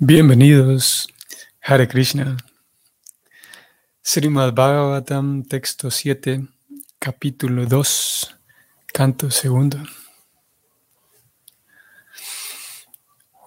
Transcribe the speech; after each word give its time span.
Bienvenidos, 0.00 1.06
Hare 1.62 1.86
Krishna. 1.86 2.36
Srimad 4.02 4.52
Bhagavatam, 4.52 5.44
texto 5.44 5.88
7, 5.88 6.48
capítulo 6.98 7.64
2, 7.64 8.34
canto 8.92 9.30
segundo. 9.30 9.78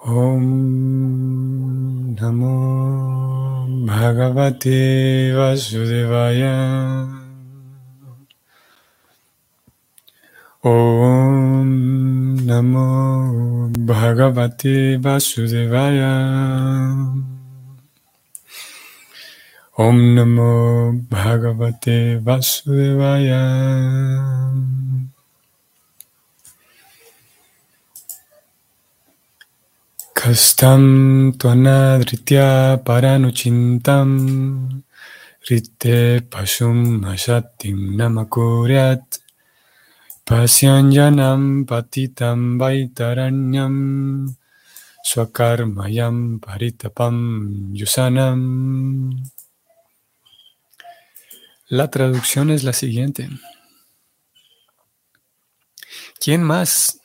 Om 0.06 0.46
Namo 2.18 3.68
Bhagavate 3.86 5.34
Vasudevaya. 5.36 7.17
Om 10.64 12.40
Namo 12.42 13.70
Bhagavate 13.78 14.98
Vasudevaya. 14.98 16.14
Om 19.78 20.16
Namo 20.16 20.98
Bhagavate 21.08 22.18
Vasudevaya. 22.26 23.44
Kastam 30.16 31.34
tvanadritya 31.38 32.82
paranuchintam 32.84 34.10
rite 35.48 36.22
pasum 36.32 37.06
ashatim 37.06 37.94
namakuryat 37.96 39.20
pasyanjanam 40.28 41.66
patitam 41.66 42.60
vaitaranyam 42.60 43.76
swakarmayam 45.04 46.40
paritapam 46.40 47.16
yusanam. 47.74 48.42
La 51.70 51.90
traducción 51.90 52.50
es 52.52 52.64
la 52.64 52.74
siguiente. 52.74 53.30
¿Quién 56.20 56.44
más 56.44 56.98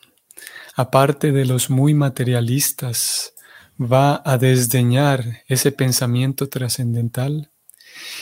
aparte 0.74 1.32
de 1.32 1.44
los 1.44 1.70
muy 1.70 1.94
materialistas, 1.94 3.34
va 3.78 4.22
a 4.24 4.38
desdeñar 4.38 5.42
ese 5.46 5.72
pensamiento 5.72 6.48
trascendental 6.48 7.50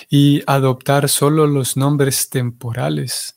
y 0.09 0.43
adoptar 0.47 1.09
solo 1.09 1.47
los 1.47 1.77
nombres 1.77 2.28
temporales, 2.31 3.37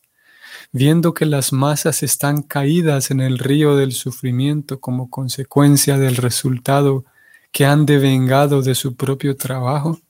viendo 0.73 1.13
que 1.13 1.25
las 1.27 1.53
masas 1.53 2.03
están 2.03 2.41
caídas 2.41 3.11
en 3.11 3.21
el 3.21 3.37
río 3.37 3.77
del 3.77 3.93
sufrimiento 3.93 4.81
como 4.81 5.09
consecuencia 5.09 5.97
del 5.99 6.17
resultado 6.17 7.05
que 7.51 7.65
han 7.65 7.85
devengado 7.85 8.63
de 8.63 8.73
su 8.73 8.95
propio 8.95 9.37
trabajo? 9.37 10.01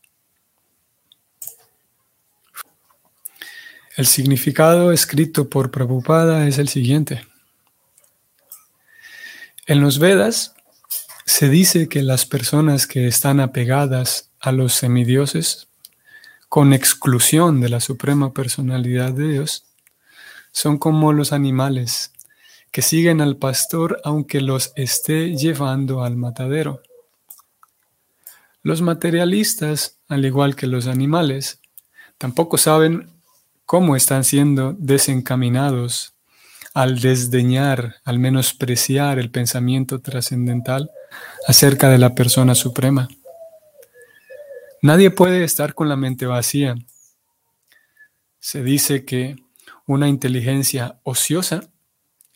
El 3.97 4.07
significado 4.07 4.91
escrito 4.91 5.49
por 5.49 5.69
Prabhupada 5.69 6.47
es 6.47 6.57
el 6.57 6.69
siguiente. 6.69 7.27
En 9.67 9.81
los 9.81 9.99
Vedas 9.99 10.55
se 11.25 11.49
dice 11.49 11.89
que 11.89 12.01
las 12.01 12.25
personas 12.25 12.87
que 12.87 13.07
están 13.07 13.41
apegadas 13.41 14.31
a 14.39 14.53
los 14.53 14.73
semidioses, 14.73 15.67
con 16.47 16.73
exclusión 16.73 17.59
de 17.59 17.69
la 17.69 17.81
suprema 17.81 18.33
personalidad 18.33 19.11
de 19.11 19.27
Dios, 19.27 19.65
son 20.53 20.77
como 20.77 21.11
los 21.11 21.33
animales 21.33 22.13
que 22.71 22.81
siguen 22.81 23.21
al 23.21 23.37
pastor 23.37 23.99
aunque 24.03 24.39
los 24.41 24.71
esté 24.75 25.35
llevando 25.35 26.03
al 26.03 26.15
matadero. 26.15 26.81
Los 28.63 28.81
materialistas, 28.81 29.99
al 30.07 30.25
igual 30.25 30.55
que 30.55 30.67
los 30.67 30.87
animales, 30.87 31.59
tampoco 32.17 32.57
saben 32.57 33.09
cómo 33.65 33.95
están 33.95 34.23
siendo 34.23 34.73
desencaminados 34.73 36.13
al 36.73 36.99
desdeñar, 36.99 37.97
al 38.05 38.19
menospreciar 38.19 39.19
el 39.19 39.29
pensamiento 39.29 40.01
trascendental 40.01 40.89
acerca 41.47 41.89
de 41.89 41.99
la 41.99 42.15
persona 42.15 42.55
suprema. 42.55 43.07
Nadie 44.81 45.11
puede 45.11 45.43
estar 45.43 45.75
con 45.75 45.89
la 45.89 45.95
mente 45.95 46.25
vacía. 46.25 46.75
Se 48.39 48.63
dice 48.63 49.05
que 49.05 49.42
una 49.85 50.07
inteligencia 50.07 50.99
ociosa 51.03 51.69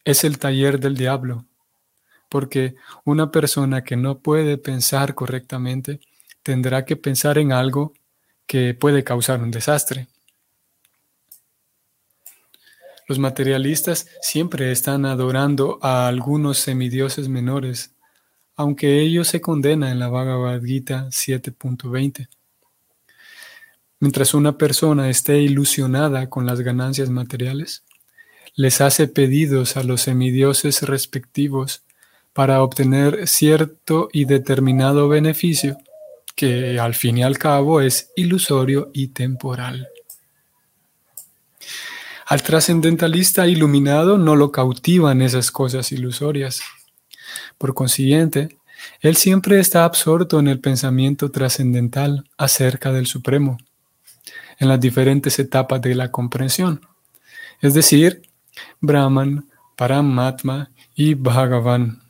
es 0.03 0.23
el 0.23 0.37
taller 0.37 0.79
del 0.79 0.95
diablo, 0.95 1.45
porque 2.29 2.75
una 3.03 3.31
persona 3.31 3.83
que 3.83 3.95
no 3.95 4.19
puede 4.19 4.57
pensar 4.57 5.15
correctamente 5.15 5.99
tendrá 6.43 6.85
que 6.85 6.95
pensar 6.95 7.37
en 7.37 7.51
algo 7.51 7.93
que 8.45 8.73
puede 8.73 9.03
causar 9.03 9.41
un 9.41 9.51
desastre. 9.51 10.07
Los 13.07 13.19
materialistas 13.19 14.07
siempre 14.21 14.71
están 14.71 15.05
adorando 15.05 15.79
a 15.81 16.07
algunos 16.07 16.57
semidioses 16.57 17.29
menores, 17.29 17.93
aunque 18.57 18.99
ellos 18.99 19.29
se 19.29 19.39
condenan 19.39 19.91
en 19.91 19.99
la 19.99 20.09
Bhagavad 20.09 20.61
Gita 20.61 21.07
7.20. 21.07 22.27
Mientras 23.99 24.33
una 24.33 24.57
persona 24.57 25.09
esté 25.09 25.39
ilusionada 25.39 26.29
con 26.29 26.45
las 26.45 26.61
ganancias 26.61 27.09
materiales, 27.09 27.83
les 28.55 28.81
hace 28.81 29.07
pedidos 29.07 29.77
a 29.77 29.83
los 29.83 30.01
semidioses 30.01 30.83
respectivos 30.83 31.83
para 32.33 32.61
obtener 32.61 33.27
cierto 33.27 34.09
y 34.13 34.25
determinado 34.25 35.09
beneficio 35.09 35.77
que 36.35 36.79
al 36.79 36.93
fin 36.93 37.17
y 37.17 37.23
al 37.23 37.39
cabo 37.39 37.81
es 37.81 38.11
ilusorio 38.15 38.91
y 38.93 39.07
temporal. 39.07 39.87
Al 42.27 42.43
trascendentalista 42.43 43.47
iluminado 43.47 44.19
no 44.19 44.35
lo 44.35 44.51
cautivan 44.51 45.23
esas 45.23 45.49
cosas 45.49 45.91
ilusorias. 45.91 46.61
Por 47.57 47.73
consiguiente, 47.73 48.57
él 49.01 49.15
siempre 49.15 49.59
está 49.59 49.85
absorto 49.85 50.39
en 50.39 50.47
el 50.47 50.59
pensamiento 50.59 51.31
trascendental 51.31 52.29
acerca 52.37 52.91
del 52.91 53.07
Supremo, 53.07 53.57
en 54.57 54.67
las 54.67 54.79
diferentes 54.79 55.37
etapas 55.39 55.81
de 55.81 55.95
la 55.95 56.11
comprensión, 56.11 56.81
es 57.61 57.73
decir, 57.73 58.21
Brahman, 58.79 59.47
Paramatma 59.75 60.71
y 60.95 61.13
Bhagavan. 61.13 62.01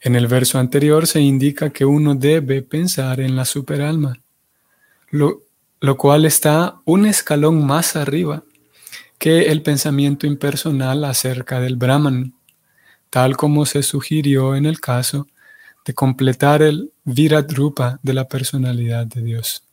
En 0.00 0.14
el 0.14 0.26
verso 0.26 0.58
anterior 0.58 1.06
se 1.06 1.20
indica 1.20 1.70
que 1.70 1.84
uno 1.84 2.14
debe 2.14 2.62
pensar 2.62 3.20
en 3.20 3.34
la 3.34 3.44
superalma, 3.44 4.20
lo, 5.10 5.42
lo 5.80 5.96
cual 5.96 6.24
está 6.24 6.80
un 6.84 7.06
escalón 7.06 7.66
más 7.66 7.96
arriba 7.96 8.44
que 9.18 9.50
el 9.50 9.62
pensamiento 9.62 10.26
impersonal 10.26 11.04
acerca 11.04 11.60
del 11.60 11.76
Brahman, 11.76 12.34
tal 13.10 13.36
como 13.36 13.66
se 13.66 13.82
sugirió 13.82 14.54
en 14.54 14.66
el 14.66 14.80
caso 14.80 15.26
de 15.84 15.94
completar 15.94 16.62
el 16.62 16.92
Viradrupa 17.04 17.98
de 18.02 18.14
la 18.14 18.28
personalidad 18.28 19.06
de 19.06 19.22
Dios. 19.22 19.67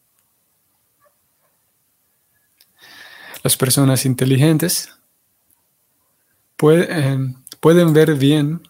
Las 3.45 3.55
personas 3.57 4.05
inteligentes 4.07 4.89
pueden, 6.57 6.87
eh, 6.89 7.19
pueden 7.59 7.93
ver 7.93 8.15
bien, 8.15 8.67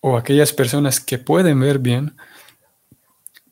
o 0.00 0.16
aquellas 0.16 0.52
personas 0.52 0.98
que 0.98 1.16
pueden 1.16 1.60
ver 1.60 1.78
bien, 1.78 2.16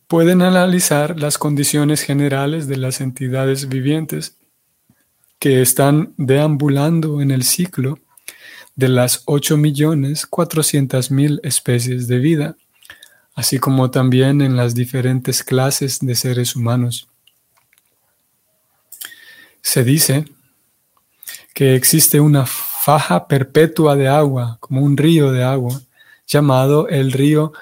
pueden 0.09 0.43
analizar 0.43 1.21
las 1.21 1.39
condiciones 1.39 2.03
generales 2.03 2.67
de 2.67 2.77
las 2.77 3.01
entidades 3.01 3.69
vivientes 3.69 4.37
que 5.39 5.63
están 5.63 6.13
deambulando 6.17 7.21
en 7.21 7.31
el 7.31 7.45
ciclo 7.45 8.01
de 8.75 8.89
las 8.89 9.25
8.400.000 9.27 11.39
especies 11.45 12.09
de 12.09 12.19
vida, 12.19 12.57
así 13.37 13.60
como 13.60 13.92
también 13.92 14.42
en 14.42 14.57
las 14.57 14.75
diferentes 14.75 15.45
clases 15.45 16.01
de 16.01 16.16
seres 16.16 16.57
humanos. 16.57 17.07
Se 19.66 19.83
dice 19.83 20.24
que 21.53 21.74
existe 21.74 22.21
una 22.21 22.47
faja 22.47 23.27
perpetua 23.27 23.97
de 23.97 24.07
agua, 24.07 24.59
como 24.60 24.80
un 24.80 24.97
río 24.97 25.33
de 25.33 25.42
agua, 25.42 25.83
llamado 26.24 26.86
el 26.86 27.10
río 27.10 27.53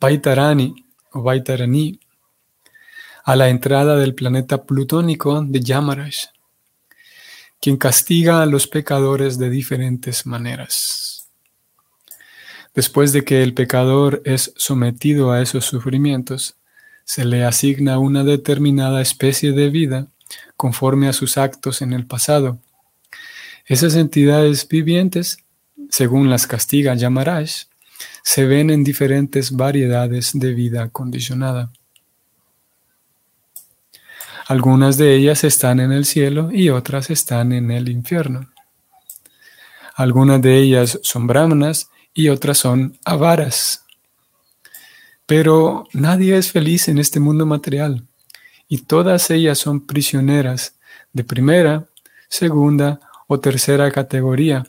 Baitarani, 0.00 0.74
o 1.12 1.22
Vaitarani, 1.22 2.00
a 3.22 3.36
la 3.36 3.48
entrada 3.48 3.94
del 3.94 4.16
planeta 4.16 4.64
plutónico 4.64 5.40
de 5.40 5.60
Yamarash, 5.60 6.24
quien 7.60 7.76
castiga 7.76 8.42
a 8.42 8.46
los 8.46 8.66
pecadores 8.66 9.38
de 9.38 9.48
diferentes 9.48 10.26
maneras. 10.26 11.30
Después 12.74 13.12
de 13.12 13.22
que 13.24 13.44
el 13.44 13.54
pecador 13.54 14.20
es 14.24 14.52
sometido 14.56 15.30
a 15.30 15.40
esos 15.40 15.64
sufrimientos, 15.64 16.56
se 17.04 17.24
le 17.24 17.44
asigna 17.44 18.00
una 18.00 18.24
determinada 18.24 19.00
especie 19.00 19.52
de 19.52 19.70
vida 19.70 20.11
conforme 20.56 21.08
a 21.08 21.12
sus 21.12 21.38
actos 21.38 21.82
en 21.82 21.92
el 21.92 22.06
pasado. 22.06 22.58
Esas 23.66 23.94
entidades 23.94 24.66
vivientes, 24.68 25.38
según 25.90 26.30
las 26.30 26.46
castiga 26.46 26.94
Yamarash, 26.94 27.64
se 28.22 28.44
ven 28.44 28.70
en 28.70 28.84
diferentes 28.84 29.52
variedades 29.52 30.30
de 30.34 30.52
vida 30.52 30.88
condicionada. 30.90 31.72
Algunas 34.46 34.96
de 34.96 35.14
ellas 35.14 35.44
están 35.44 35.80
en 35.80 35.92
el 35.92 36.04
cielo 36.04 36.50
y 36.52 36.70
otras 36.70 37.10
están 37.10 37.52
en 37.52 37.70
el 37.70 37.88
infierno. 37.88 38.50
Algunas 39.94 40.42
de 40.42 40.58
ellas 40.58 40.98
son 41.02 41.26
brahmanas 41.26 41.90
y 42.12 42.28
otras 42.28 42.58
son 42.58 42.98
avaras. 43.04 43.84
Pero 45.26 45.86
nadie 45.92 46.36
es 46.36 46.50
feliz 46.50 46.88
en 46.88 46.98
este 46.98 47.20
mundo 47.20 47.46
material 47.46 48.06
y 48.72 48.78
todas 48.78 49.28
ellas 49.28 49.58
son 49.58 49.82
prisioneras 49.82 50.76
de 51.12 51.24
primera, 51.24 51.84
segunda 52.30 53.00
o 53.26 53.38
tercera 53.38 53.90
categoría 53.90 54.66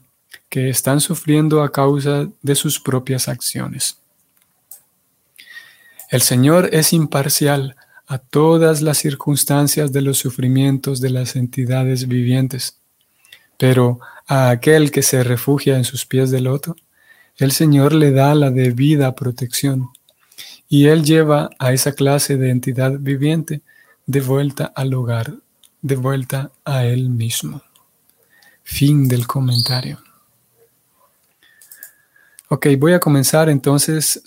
que 0.49 0.67
están 0.67 0.99
sufriendo 0.99 1.63
a 1.63 1.71
causa 1.71 2.27
de 2.41 2.55
sus 2.55 2.81
propias 2.81 3.29
acciones. 3.29 3.97
El 6.09 6.21
Señor 6.21 6.67
es 6.73 6.91
imparcial 6.91 7.77
a 8.05 8.17
todas 8.17 8.81
las 8.81 8.97
circunstancias 8.97 9.93
de 9.93 10.01
los 10.01 10.17
sufrimientos 10.17 10.99
de 10.99 11.09
las 11.09 11.37
entidades 11.37 12.05
vivientes, 12.09 12.75
pero 13.57 14.01
a 14.27 14.49
aquel 14.49 14.91
que 14.91 15.01
se 15.01 15.23
refugia 15.23 15.77
en 15.77 15.85
sus 15.85 16.05
pies 16.05 16.29
de 16.29 16.41
loto, 16.41 16.75
el 17.37 17.53
Señor 17.53 17.93
le 17.93 18.11
da 18.11 18.35
la 18.35 18.51
debida 18.51 19.15
protección 19.15 19.91
y 20.67 20.87
Él 20.87 21.05
lleva 21.05 21.51
a 21.57 21.71
esa 21.71 21.93
clase 21.93 22.35
de 22.35 22.49
entidad 22.49 22.99
viviente 22.99 23.61
de 24.05 24.21
vuelta 24.21 24.71
al 24.75 24.93
hogar, 24.93 25.33
de 25.81 25.95
vuelta 25.95 26.51
a 26.65 26.85
Él 26.85 27.09
mismo. 27.09 27.61
Fin 28.63 29.07
del 29.07 29.27
comentario. 29.27 29.99
Ok, 32.49 32.67
voy 32.77 32.93
a 32.93 32.99
comenzar 32.99 33.49
entonces 33.49 34.21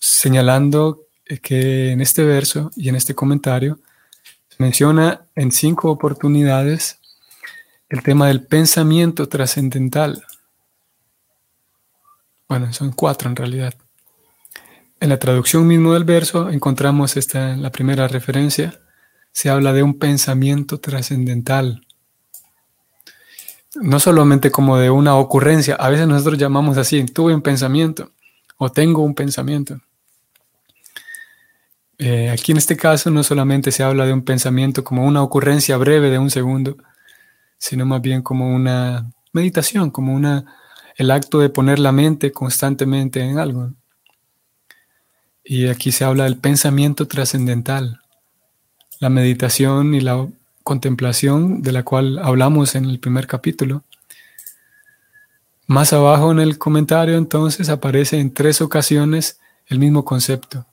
señalando 0.00 1.02
que 1.42 1.92
en 1.92 2.00
este 2.00 2.24
verso 2.24 2.70
y 2.76 2.88
en 2.88 2.96
este 2.96 3.14
comentario 3.14 3.78
menciona 4.58 5.26
en 5.34 5.52
cinco 5.52 5.90
oportunidades 5.90 6.98
el 7.88 8.02
tema 8.02 8.28
del 8.28 8.42
pensamiento 8.42 9.28
trascendental. 9.28 10.24
Bueno, 12.48 12.72
son 12.72 12.92
cuatro 12.92 13.28
en 13.28 13.36
realidad. 13.36 13.74
En 15.00 15.10
la 15.10 15.18
traducción 15.18 15.66
mismo 15.66 15.92
del 15.92 16.04
verso 16.04 16.50
encontramos 16.50 17.16
esta, 17.16 17.56
la 17.56 17.70
primera 17.70 18.08
referencia. 18.08 18.80
Se 19.38 19.50
habla 19.50 19.72
de 19.72 19.84
un 19.84 20.00
pensamiento 20.00 20.80
trascendental. 20.80 21.86
No 23.76 24.00
solamente 24.00 24.50
como 24.50 24.78
de 24.78 24.90
una 24.90 25.14
ocurrencia. 25.14 25.76
A 25.76 25.90
veces 25.90 26.08
nosotros 26.08 26.38
llamamos 26.38 26.76
así, 26.76 27.04
tuve 27.04 27.36
un 27.36 27.40
pensamiento 27.40 28.10
o 28.56 28.72
tengo 28.72 29.02
un 29.02 29.14
pensamiento. 29.14 29.78
Eh, 31.98 32.30
aquí 32.30 32.50
en 32.50 32.58
este 32.58 32.76
caso 32.76 33.12
no 33.12 33.22
solamente 33.22 33.70
se 33.70 33.84
habla 33.84 34.06
de 34.06 34.12
un 34.12 34.24
pensamiento 34.24 34.82
como 34.82 35.06
una 35.06 35.22
ocurrencia 35.22 35.76
breve 35.76 36.10
de 36.10 36.18
un 36.18 36.30
segundo, 36.30 36.76
sino 37.58 37.86
más 37.86 38.02
bien 38.02 38.22
como 38.22 38.52
una 38.52 39.08
meditación, 39.32 39.92
como 39.92 40.14
una, 40.14 40.46
el 40.96 41.12
acto 41.12 41.38
de 41.38 41.48
poner 41.48 41.78
la 41.78 41.92
mente 41.92 42.32
constantemente 42.32 43.20
en 43.20 43.38
algo. 43.38 43.72
Y 45.44 45.68
aquí 45.68 45.92
se 45.92 46.02
habla 46.02 46.24
del 46.24 46.38
pensamiento 46.38 47.06
trascendental, 47.06 48.00
la 49.00 49.08
meditación 49.08 49.94
y 49.94 50.00
la 50.00 50.26
contemplación 50.62 51.62
de 51.62 51.72
la 51.72 51.82
cual 51.82 52.18
hablamos 52.18 52.74
en 52.74 52.84
el 52.84 52.98
primer 52.98 53.26
capítulo. 53.26 53.84
Más 55.66 55.92
abajo 55.92 56.30
en 56.32 56.40
el 56.40 56.58
comentario 56.58 57.16
entonces 57.16 57.68
aparece 57.68 58.18
en 58.18 58.32
tres 58.32 58.60
ocasiones 58.60 59.38
el 59.66 59.78
mismo 59.78 60.04
concepto, 60.04 60.66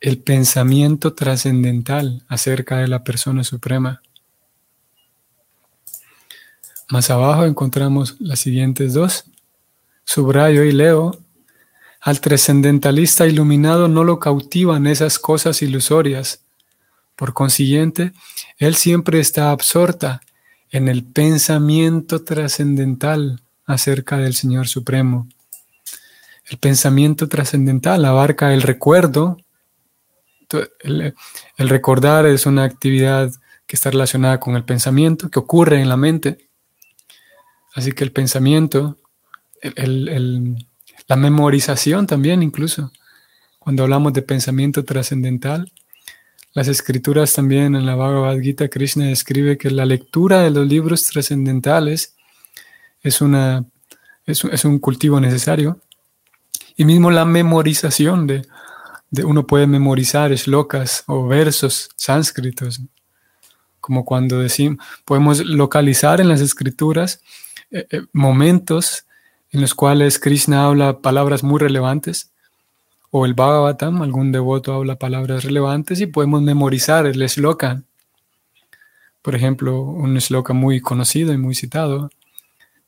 el 0.00 0.18
pensamiento 0.18 1.14
trascendental 1.14 2.24
acerca 2.28 2.78
de 2.78 2.88
la 2.88 3.04
persona 3.04 3.44
suprema. 3.44 4.02
Más 6.88 7.10
abajo 7.10 7.44
encontramos 7.44 8.16
las 8.20 8.38
siguientes 8.38 8.94
dos. 8.94 9.24
Subrayo 10.04 10.62
y 10.62 10.70
leo. 10.70 11.18
Al 12.00 12.20
trascendentalista 12.20 13.26
iluminado 13.26 13.88
no 13.88 14.04
lo 14.04 14.20
cautivan 14.20 14.86
esas 14.86 15.18
cosas 15.18 15.62
ilusorias. 15.62 16.45
Por 17.16 17.32
consiguiente, 17.32 18.12
él 18.58 18.76
siempre 18.76 19.18
está 19.18 19.50
absorta 19.50 20.20
en 20.70 20.88
el 20.88 21.04
pensamiento 21.04 22.22
trascendental 22.22 23.40
acerca 23.64 24.18
del 24.18 24.34
Señor 24.34 24.68
Supremo. 24.68 25.26
El 26.44 26.58
pensamiento 26.58 27.28
trascendental 27.28 28.04
abarca 28.04 28.52
el 28.52 28.62
recuerdo, 28.62 29.38
el, 30.80 31.14
recordar 31.58 32.26
es 32.26 32.46
una 32.46 32.62
actividad 32.62 33.32
que 33.66 33.74
está 33.74 33.90
relacionada 33.90 34.38
con 34.38 34.54
el 34.54 34.64
pensamiento, 34.64 35.28
que 35.28 35.40
ocurre 35.40 35.80
en 35.80 35.88
la 35.88 35.96
mente. 35.96 36.48
Así 37.74 37.92
que 37.92 38.04
el 38.04 38.12
pensamiento, 38.12 38.96
la 41.08 41.16
memorización 41.16 42.06
también 42.06 42.42
incluso, 42.42 42.92
cuando 43.58 43.82
hablamos 43.82 44.12
de 44.12 44.22
pensamiento 44.22 44.84
trascendental, 44.84 45.72
las 46.56 46.68
escrituras 46.68 47.34
también 47.34 47.76
en 47.76 47.84
la 47.84 47.96
Bhagavad 47.96 48.40
Gita, 48.40 48.68
Krishna 48.68 49.04
describe 49.04 49.58
que 49.58 49.70
la 49.70 49.84
lectura 49.84 50.40
de 50.40 50.48
los 50.48 50.66
libros 50.66 51.04
trascendentales 51.04 52.16
es, 53.02 53.20
una, 53.20 53.66
es 54.24 54.64
un 54.64 54.78
cultivo 54.78 55.20
necesario. 55.20 55.78
Y 56.74 56.86
mismo 56.86 57.10
la 57.10 57.26
memorización 57.26 58.26
de, 58.26 58.46
uno 59.22 59.46
puede 59.46 59.66
memorizar 59.66 60.32
shlokas 60.32 61.04
o 61.06 61.26
versos 61.26 61.90
sánscritos, 61.94 62.80
como 63.78 64.06
cuando 64.06 64.38
decimos, 64.38 64.82
podemos 65.04 65.44
localizar 65.44 66.22
en 66.22 66.30
las 66.30 66.40
escrituras 66.40 67.20
eh, 67.70 67.86
eh, 67.90 68.00
momentos 68.14 69.04
en 69.50 69.60
los 69.60 69.74
cuales 69.74 70.18
Krishna 70.18 70.64
habla 70.64 71.00
palabras 71.00 71.42
muy 71.42 71.60
relevantes, 71.60 72.32
o 73.10 73.26
el 73.26 73.34
Bhagavatam, 73.34 74.02
algún 74.02 74.32
devoto 74.32 74.74
habla 74.74 74.96
palabras 74.96 75.44
relevantes 75.44 76.00
y 76.00 76.06
podemos 76.06 76.42
memorizar 76.42 77.06
el 77.06 77.18
shloka. 77.18 77.82
Por 79.22 79.34
ejemplo, 79.34 79.82
un 79.82 80.16
shloka 80.18 80.52
muy 80.52 80.80
conocido 80.80 81.32
y 81.32 81.38
muy 81.38 81.54
citado 81.54 82.10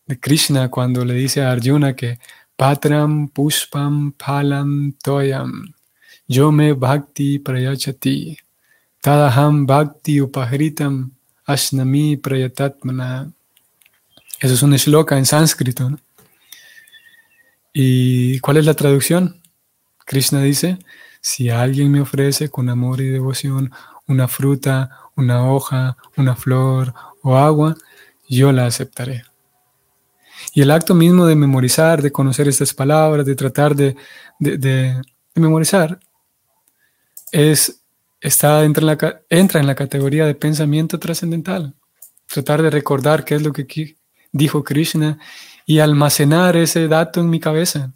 de 0.06 0.18
Krishna 0.18 0.70
cuando 0.70 1.04
le 1.04 1.14
dice 1.14 1.42
a 1.42 1.52
Arjuna 1.52 1.94
que 1.94 2.18
Patram 2.56 3.28
Pushpam 3.28 4.12
Palam 4.12 4.92
Toyam 5.02 5.74
yo 6.28 6.52
me 6.52 6.74
bhakti 6.74 7.38
prayachati. 7.38 8.36
Tadaham 9.02 9.66
bhakti 9.66 10.20
upahritam 10.20 11.10
ashnami 11.46 12.18
prayatatmana. 12.18 13.32
Eso 14.38 14.54
es 14.54 14.62
un 14.62 14.76
shloka 14.76 15.16
en 15.16 15.24
sánscrito. 15.24 15.98
¿Y 17.72 18.38
cuál 18.40 18.58
es 18.58 18.66
la 18.66 18.74
traducción? 18.74 19.40
Krishna 20.08 20.40
dice, 20.40 20.78
si 21.20 21.50
alguien 21.50 21.92
me 21.92 22.00
ofrece 22.00 22.48
con 22.48 22.70
amor 22.70 23.02
y 23.02 23.08
devoción 23.08 23.70
una 24.06 24.26
fruta, 24.26 24.88
una 25.16 25.46
hoja, 25.46 25.98
una 26.16 26.34
flor 26.34 26.94
o 27.22 27.36
agua, 27.36 27.76
yo 28.26 28.50
la 28.50 28.64
aceptaré. 28.64 29.24
Y 30.54 30.62
el 30.62 30.70
acto 30.70 30.94
mismo 30.94 31.26
de 31.26 31.36
memorizar, 31.36 32.00
de 32.00 32.10
conocer 32.10 32.48
estas 32.48 32.72
palabras, 32.72 33.26
de 33.26 33.34
tratar 33.34 33.76
de, 33.76 33.96
de 34.38 34.98
memorizar, 35.34 36.00
es, 37.30 37.82
está, 38.18 38.64
entra, 38.64 38.80
en 38.80 38.86
la, 38.86 39.20
entra 39.28 39.60
en 39.60 39.66
la 39.66 39.74
categoría 39.74 40.24
de 40.24 40.34
pensamiento 40.34 40.98
trascendental. 40.98 41.74
Tratar 42.26 42.62
de 42.62 42.70
recordar 42.70 43.26
qué 43.26 43.34
es 43.34 43.42
lo 43.42 43.52
que 43.52 43.94
dijo 44.32 44.64
Krishna 44.64 45.18
y 45.66 45.80
almacenar 45.80 46.56
ese 46.56 46.88
dato 46.88 47.20
en 47.20 47.28
mi 47.28 47.40
cabeza 47.40 47.92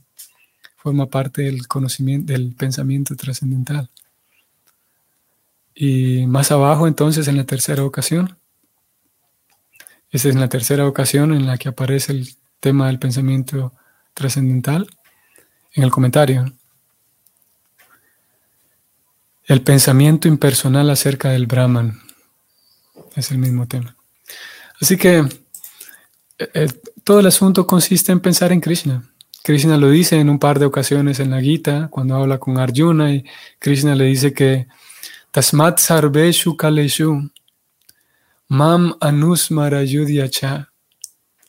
forma 0.82 1.06
parte 1.06 1.42
del 1.42 1.66
conocimiento, 1.68 2.32
del 2.32 2.54
pensamiento 2.54 3.14
trascendental. 3.16 3.90
Y 5.74 6.26
más 6.26 6.50
abajo, 6.50 6.86
entonces, 6.86 7.28
en 7.28 7.36
la 7.36 7.44
tercera 7.44 7.84
ocasión, 7.84 8.36
esa 10.10 10.28
es 10.28 10.34
la 10.34 10.48
tercera 10.48 10.86
ocasión 10.86 11.32
en 11.32 11.46
la 11.46 11.56
que 11.56 11.68
aparece 11.68 12.12
el 12.12 12.34
tema 12.60 12.88
del 12.88 12.98
pensamiento 12.98 13.72
trascendental, 14.14 14.86
en 15.74 15.84
el 15.84 15.90
comentario 15.90 16.52
el 19.44 19.62
pensamiento 19.62 20.28
impersonal 20.28 20.88
acerca 20.90 21.30
del 21.30 21.46
Brahman. 21.46 22.00
Es 23.16 23.30
el 23.30 23.38
mismo 23.38 23.66
tema. 23.66 23.96
Así 24.80 24.96
que 24.96 25.18
eh, 25.18 26.50
eh, 26.54 26.68
todo 27.04 27.20
el 27.20 27.26
asunto 27.26 27.66
consiste 27.66 28.12
en 28.12 28.20
pensar 28.20 28.52
en 28.52 28.60
Krishna. 28.60 29.02
Krishna 29.42 29.76
lo 29.76 29.90
dice 29.90 30.20
en 30.20 30.30
un 30.30 30.38
par 30.38 30.58
de 30.60 30.66
ocasiones 30.66 31.18
en 31.18 31.30
la 31.30 31.40
Gita, 31.40 31.88
cuando 31.90 32.14
habla 32.14 32.38
con 32.38 32.58
Arjuna, 32.58 33.12
y 33.12 33.24
Krishna 33.58 33.94
le 33.96 34.04
dice 34.04 34.32
que 34.32 34.68
Tasmat 35.32 35.78
sarveshu 35.78 36.56
kaleshu 36.56 37.28
mam 38.48 38.94
anusmara 39.00 39.80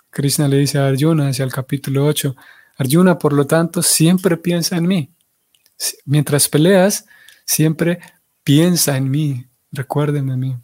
Krishna 0.09 0.47
le 0.47 0.57
dice 0.57 0.79
a 0.79 0.87
Arjuna, 0.87 1.27
hacia 1.27 1.45
el 1.45 1.51
capítulo 1.51 2.05
8, 2.05 2.35
Arjuna, 2.77 3.19
por 3.19 3.33
lo 3.33 3.45
tanto, 3.45 3.83
siempre 3.83 4.37
piensa 4.37 4.77
en 4.77 4.87
mí. 4.87 5.11
Mientras 6.05 6.47
peleas, 6.47 7.05
siempre 7.45 7.99
piensa 8.43 8.97
en 8.97 9.11
mí, 9.11 9.45
recuérdeme 9.71 10.33
a 10.33 10.37
mí. 10.37 10.55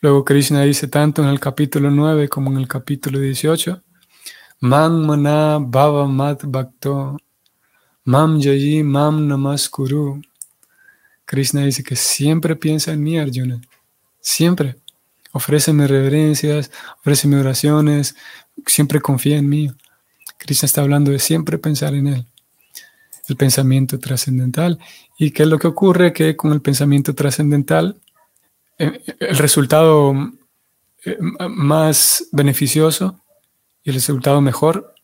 Luego 0.00 0.24
Krishna 0.24 0.62
dice 0.62 0.86
tanto 0.86 1.22
en 1.22 1.28
el 1.28 1.40
capítulo 1.40 1.90
9 1.90 2.28
como 2.28 2.50
en 2.50 2.58
el 2.58 2.68
capítulo 2.68 3.18
18, 3.18 3.82
Man 4.60 5.06
mana 5.06 5.60
mat 5.60 6.42
bhakto, 6.42 7.16
mam 8.04 8.40
jayi 8.40 8.82
mam 8.82 9.28
namaskuru. 9.28 10.20
Krishna 11.24 11.64
dice 11.64 11.84
que 11.84 11.94
siempre 11.94 12.56
piensa 12.56 12.92
en 12.92 13.02
mí, 13.04 13.18
Arjuna. 13.18 13.60
Siempre. 14.20 14.76
Ofréceme 15.30 15.86
reverencias, 15.86 16.72
ofréceme 16.98 17.38
oraciones, 17.38 18.16
siempre 18.66 19.00
confía 19.00 19.36
en 19.36 19.48
mí. 19.48 19.70
Krishna 20.38 20.66
está 20.66 20.80
hablando 20.80 21.12
de 21.12 21.20
siempre 21.20 21.58
pensar 21.58 21.94
en 21.94 22.08
Él. 22.08 22.26
El 23.28 23.36
pensamiento 23.36 24.00
trascendental. 24.00 24.80
¿Y 25.18 25.30
qué 25.30 25.44
es 25.44 25.48
lo 25.48 25.58
que 25.58 25.68
ocurre? 25.68 26.12
Que 26.12 26.34
con 26.34 26.52
el 26.52 26.62
pensamiento 26.62 27.14
trascendental, 27.14 28.00
eh, 28.78 29.02
el 29.20 29.38
resultado 29.38 30.14
eh, 31.04 31.16
más 31.20 32.26
beneficioso 32.32 33.20
y 33.82 33.90
el 33.90 33.94
resultado 33.94 34.40
mejor 34.40 34.94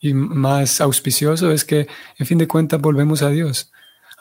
y 0.00 0.14
más 0.14 0.80
auspicioso 0.80 1.50
es 1.50 1.64
que, 1.64 1.88
en 2.18 2.26
fin 2.26 2.38
de 2.38 2.48
cuentas, 2.48 2.80
volvemos 2.80 3.22
a 3.22 3.30
Dios. 3.30 3.72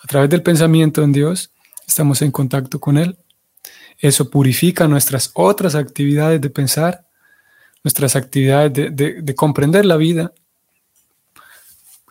A 0.04 0.08
través 0.08 0.30
del 0.30 0.44
pensamiento 0.44 1.04
en 1.04 1.12
Dios, 1.12 1.51
estamos 1.88 2.22
en 2.22 2.32
contacto 2.32 2.80
con 2.80 2.98
Él. 2.98 3.18
Eso 4.00 4.30
purifica 4.30 4.88
nuestras 4.88 5.32
otras 5.34 5.75
actividades 5.75 6.42
de 6.42 6.50
pensar, 6.50 7.08
nuestras 7.84 8.16
actividades 8.16 8.74
de, 8.74 9.36
comprender 9.36 9.86
la 9.86 9.98
vida. 9.98 10.34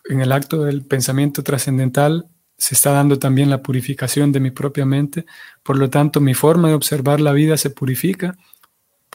En 0.05 0.21
el 0.21 0.31
acto 0.31 0.63
del 0.63 0.85
pensamiento 0.85 1.43
trascendental 1.43 2.27
se 2.57 2.75
está 2.75 2.91
dando 2.91 3.19
también 3.19 3.49
la 3.49 3.61
purificación 3.61 4.31
de 4.31 4.39
mi 4.39 4.51
propia 4.51 4.85
mente. 4.85 5.25
Por 5.63 5.77
lo 5.77 5.89
tanto, 5.89 6.19
mi 6.19 6.33
forma 6.33 6.69
de 6.69 6.73
observar 6.73 7.21
la 7.21 7.33
vida 7.33 7.57
se 7.57 7.69
purifica. 7.69 8.37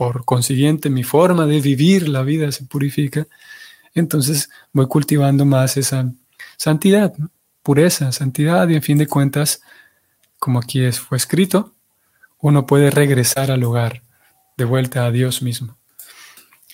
Por 0.03 0.25
consiguiente, 0.25 0.91
mi 0.91 1.05
forma 1.05 1.47
de 1.47 1.61
vivir 1.61 2.09
la 2.09 2.23
vida 2.23 2.51
se 2.51 2.65
purifica. 2.65 3.29
Entonces 3.95 4.51
voy 4.73 4.89
cultivando 4.89 5.45
más 5.45 5.77
esa 5.77 6.13
santidad 6.57 7.13
pureza, 7.63 8.11
santidad 8.11 8.69
y 8.69 8.75
en 8.75 8.83
fin 8.83 8.99
de 8.99 9.07
cuentas, 9.07 9.63
como 10.41 10.59
aquí 10.59 10.83
es, 10.83 10.99
fue 10.99 11.17
escrito, 11.17 11.73
uno 12.41 12.67
puede 12.67 12.91
regresar 12.91 13.53
al 13.53 13.63
hogar, 13.63 14.03
de 14.57 14.65
vuelta 14.65 15.07
a 15.07 15.13
Dios 15.13 15.41
mismo. 15.41 15.77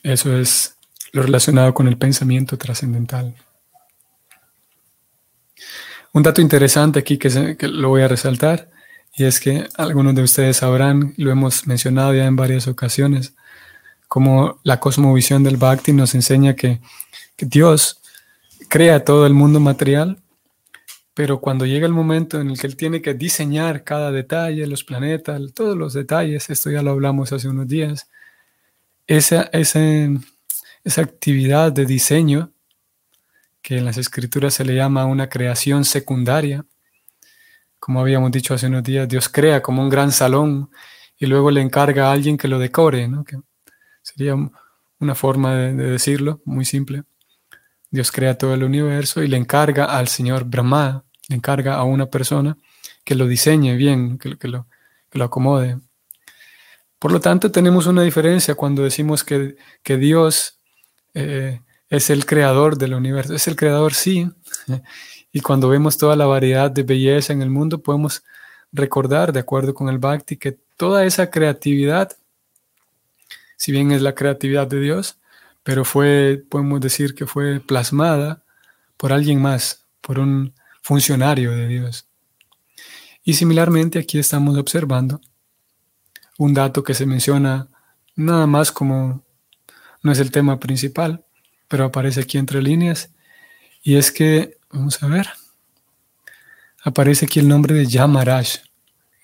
Eso 0.02 0.35
es 0.35 0.76
lo 1.12 1.23
relacionado 1.23 1.75
con 1.75 1.87
el 1.87 1.99
pensamiento 1.99 2.56
trascendental. 2.56 3.35
Un 6.14 6.23
dato 6.23 6.40
interesante 6.40 6.99
aquí 6.99 7.18
que, 7.18 7.58
que, 7.58 7.68
lo 7.68 7.90
voy 7.90 8.00
a 8.00 8.08
resaltar, 8.08 8.70
y 9.18 9.25
es 9.25 9.40
que 9.40 9.68
algunos 9.76 10.14
de 10.14 10.22
ustedes 10.22 10.58
sabrán, 10.58 11.14
lo 11.16 11.30
hemos 11.30 11.66
mencionado 11.66 12.14
ya 12.14 12.26
en 12.26 12.37
varias 12.37 12.68
ocasiones, 12.68 13.34
como 14.06 14.60
la 14.62 14.80
cosmovisión 14.80 15.42
del 15.44 15.56
Bhakti 15.56 15.92
nos 15.92 16.14
enseña 16.14 16.54
que, 16.54 16.80
que 17.37 17.46
Dios 17.46 18.00
crea 18.68 19.04
todo 19.04 19.26
el 19.26 19.34
mundo 19.34 19.60
material 19.60 20.22
pero 21.18 21.40
cuando 21.40 21.66
llega 21.66 21.84
el 21.84 21.92
momento 21.92 22.40
en 22.40 22.48
el 22.48 22.60
que 22.60 22.68
él 22.68 22.76
tiene 22.76 23.02
que 23.02 23.12
diseñar 23.12 23.82
cada 23.82 24.12
detalle, 24.12 24.68
los 24.68 24.84
planetas, 24.84 25.52
todos 25.52 25.76
los 25.76 25.92
detalles, 25.92 26.48
esto 26.48 26.70
ya 26.70 26.80
lo 26.80 26.92
hablamos 26.92 27.32
hace 27.32 27.48
unos 27.48 27.66
días, 27.66 28.08
esa, 29.08 29.50
esa, 29.52 29.80
esa 30.84 31.02
actividad 31.02 31.72
de 31.72 31.87
diseño, 31.87 32.52
que 33.62 33.78
en 33.78 33.84
las 33.84 33.98
escrituras 33.98 34.54
se 34.54 34.64
le 34.64 34.76
llama 34.76 35.06
una 35.06 35.28
creación 35.28 35.84
secundaria, 35.84 36.64
como 37.88 38.02
habíamos 38.02 38.30
dicho 38.30 38.52
hace 38.52 38.66
unos 38.66 38.83
días, 38.83 39.09
Dios 39.09 39.30
crea 39.30 39.62
como 39.62 39.80
un 39.80 39.88
gran 39.88 40.12
salón 40.12 40.68
y 41.16 41.25
luego 41.25 41.50
le 41.50 41.62
encarga 41.62 42.09
a 42.09 42.12
alguien 42.12 42.37
que 42.37 42.47
lo 42.47 42.59
decore, 42.59 43.09
¿no? 43.09 43.25
que 43.25 43.38
sería 44.02 44.35
una 45.00 45.14
forma 45.14 45.54
de 45.54 45.73
decirlo 45.73 46.42
muy 46.45 46.66
simple. 46.66 47.04
Dios 47.90 48.12
crea 48.12 48.37
todo 48.37 48.52
el 48.52 48.62
universo 48.62 49.23
y 49.23 49.26
le 49.26 49.38
encarga 49.38 49.87
al 49.87 50.09
Señor 50.09 50.45
Brahma 50.45 51.02
le 51.28 51.37
encarga 51.37 51.76
a 51.76 51.85
una 51.85 52.04
persona 52.04 52.59
que 53.07 53.14
lo 53.14 53.26
diseñe 53.26 53.75
bien, 53.75 54.18
que, 54.18 54.37
lo, 54.49 54.66
acomode. 55.25 55.78
Por 56.99 57.11
lo 57.11 57.21
tanto, 57.21 57.50
tenemos 57.50 57.87
una 57.87 58.02
diferencia 58.02 58.54
cuando 58.54 58.83
decimos 58.83 59.25
que, 59.25 59.57
Dios 59.83 60.61
eh, 61.14 61.62
es 61.88 62.11
el 62.11 62.26
creador 62.26 62.76
del 62.76 62.92
universo. 62.92 63.35
Es 63.35 63.49
el 63.49 63.57
creador, 63.57 63.95
sí. 63.95 64.30
Y 65.32 65.40
cuando 65.40 65.68
vemos 65.68 65.99
toda 65.99 66.16
la 66.16 66.26
variedad 66.26 66.70
de 66.70 66.82
belleza 66.82 67.32
en 67.32 67.42
el 67.42 67.50
mundo, 67.50 67.82
podemos 67.82 68.25
recordar, 68.73 69.32
de 69.32 69.40
acuerdo 69.40 69.75
con 69.75 69.88
el 69.88 69.99
Bhakti, 69.99 70.37
que 70.37 70.58
toda 70.76 71.04
esa 71.04 71.30
creatividad, 71.30 72.16
si 73.56 73.73
bien 73.73 73.92
es 73.92 74.02
la 74.02 74.14
creatividad 74.14 74.66
de 74.66 74.80
Dios, 74.80 75.18
pero 75.62 75.85
fue, 75.85 76.42
podemos 76.49 76.80
decir 76.80 77.14
que 77.14 77.26
fue 77.26 77.61
plasmada 77.61 78.42
por 78.97 79.12
alguien 79.12 79.40
más, 79.40 79.85
por 80.00 80.18
un 80.18 80.54
funcionario 80.82 81.52
de 81.52 81.68
Dios. 81.68 82.06
Y 83.23 83.35
similarmente 83.35 83.99
aquí 83.99 84.18
estamos 84.18 84.56
observando 84.56 85.20
un 86.38 86.54
dato 86.54 86.82
que 86.82 86.94
se 86.94 87.04
menciona 87.04 87.68
nada 88.16 88.47
más 88.47 88.73
como 88.73 89.23
no 90.02 90.12
es 90.12 90.20
el 90.20 90.30
tema 90.30 90.58
principal, 90.58 91.25
pero 91.68 91.85
aparece 91.85 92.20
aquí 92.20 92.38
entre 92.38 92.62
líneas, 92.62 93.11
y 93.82 93.97
es 93.97 94.11
que, 94.11 94.57
vamos 94.70 95.02
a 95.02 95.06
ver, 95.06 95.28
aparece 96.82 97.26
aquí 97.26 97.40
el 97.40 97.48
nombre 97.48 97.75
de 97.75 97.87
Yamaraj. 97.87 98.46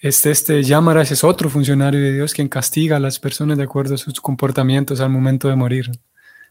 Este, 0.00 0.30
este 0.30 0.62
Yamaraj 0.62 1.12
es 1.12 1.24
otro 1.24 1.48
funcionario 1.48 2.00
de 2.00 2.12
Dios 2.12 2.34
quien 2.34 2.48
castiga 2.48 2.96
a 2.96 3.00
las 3.00 3.18
personas 3.18 3.56
de 3.56 3.64
acuerdo 3.64 3.94
a 3.94 3.98
sus 3.98 4.20
comportamientos 4.20 5.00
al 5.00 5.10
momento 5.10 5.48
de 5.48 5.56
morir. 5.56 5.90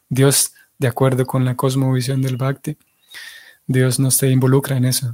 Dios, 0.10 0.54
de 0.78 0.88
acuerdo 0.88 1.26
con 1.26 1.46
la 1.46 1.56
cosmovisión 1.56 2.22
del 2.22 2.38
Bhakti, 2.38 2.78
Dios 3.68 4.00
no 4.00 4.12
se 4.12 4.30
involucra 4.30 4.78
en 4.78 4.86
eso. 4.86 5.14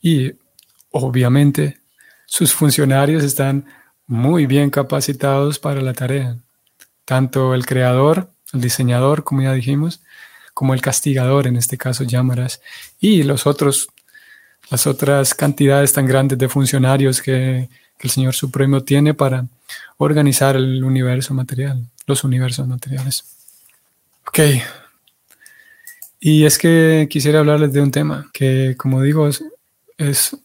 Y 0.00 0.32
obviamente 0.90 1.80
sus 2.26 2.52
funcionarios 2.52 3.24
están 3.24 3.66
muy 4.06 4.46
bien 4.46 4.70
capacitados 4.70 5.58
para 5.58 5.80
la 5.80 5.94
tarea. 5.94 6.36
Tanto 7.04 7.54
el 7.54 7.66
creador, 7.66 8.32
el 8.52 8.60
diseñador, 8.60 9.24
como 9.24 9.42
ya 9.42 9.52
dijimos, 9.52 10.02
como 10.60 10.74
el 10.74 10.82
castigador, 10.82 11.46
en 11.46 11.56
este 11.56 11.78
caso 11.78 12.04
Llamaras, 12.04 12.60
y 13.00 13.22
los 13.22 13.46
otros, 13.46 13.88
las 14.70 14.86
otras 14.86 15.32
cantidades 15.32 15.94
tan 15.94 16.04
grandes 16.04 16.36
de 16.36 16.50
funcionarios 16.50 17.22
que, 17.22 17.70
el 17.98 18.10
Señor 18.10 18.34
Supremo 18.34 18.82
tiene 18.82 19.14
para 19.14 19.46
organizar 19.96 20.56
el 20.56 20.84
universo 20.84 21.32
material, 21.32 21.86
los 22.06 22.24
universos 22.24 22.66
materiales. 22.68 23.24
Ok, 24.28 24.38
y 26.18 26.44
es 26.44 26.58
que 26.58 27.08
quisiera 27.08 27.38
hablarles 27.38 27.72
de 27.72 27.80
un 27.80 27.90
tema 27.90 28.28
que, 28.30 28.74
como 28.76 29.00
digo, 29.00 29.28
es, 29.28 30.36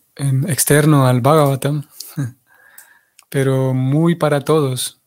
externo 0.47 1.07
al 1.07 1.19
Bhagavatam, 1.19 1.83
pero 3.29 3.73
muy 3.73 4.15
para 4.15 4.39
todos. 4.39 4.97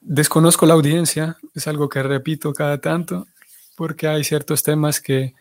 Desconozco 0.00 0.64
la 0.64 0.72
audiencia, 0.72 1.36
es 1.54 1.66
algo 1.66 1.90
que 1.90 2.02
repito 2.02 2.54
cada 2.54 2.78
tanto, 2.80 3.26
porque 3.82 4.06
hay 4.06 4.22
ciertos 4.22 4.62
temas 4.62 5.00
que 5.00 5.34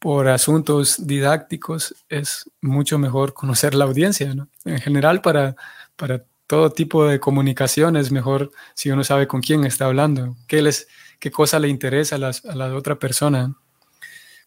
por 0.00 0.26
asuntos 0.26 1.06
didácticos 1.06 1.94
es 2.08 2.50
mucho 2.60 2.98
mejor 2.98 3.34
conocer 3.34 3.72
la 3.76 3.84
audiencia. 3.84 4.34
En 4.64 4.80
general, 4.80 5.20
para, 5.22 5.54
para 5.94 6.24
todo 6.48 6.70
tipo 6.70 7.06
de 7.06 7.20
comunicación 7.20 7.96
es 7.96 8.10
mejor 8.10 8.50
si 8.74 8.90
uno 8.90 9.04
sabe 9.04 9.28
con 9.28 9.42
quién 9.42 9.62
está 9.64 9.84
hablando, 9.84 10.34
qué 10.48 10.60
les 10.60 10.88
qué 11.20 11.30
cosa 11.30 11.60
le 11.60 11.68
interesa 11.68 12.16
a, 12.16 12.54
la 12.56 12.74
otra 12.74 12.98
persona, 12.98 13.54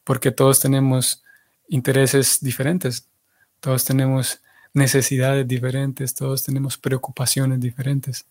porque 0.03 0.31
todos 0.31 0.59
tenemos 0.59 1.23
intereses 1.69 2.39
diferentes, 2.41 3.07
todos 3.61 3.85
tenemos 3.85 4.41
necesidades 4.73 5.47
diferentes, 5.47 6.13
todos 6.13 6.43
tenemos 6.43 6.77
preocupaciones 6.77 7.61
diferentes. 7.61 8.25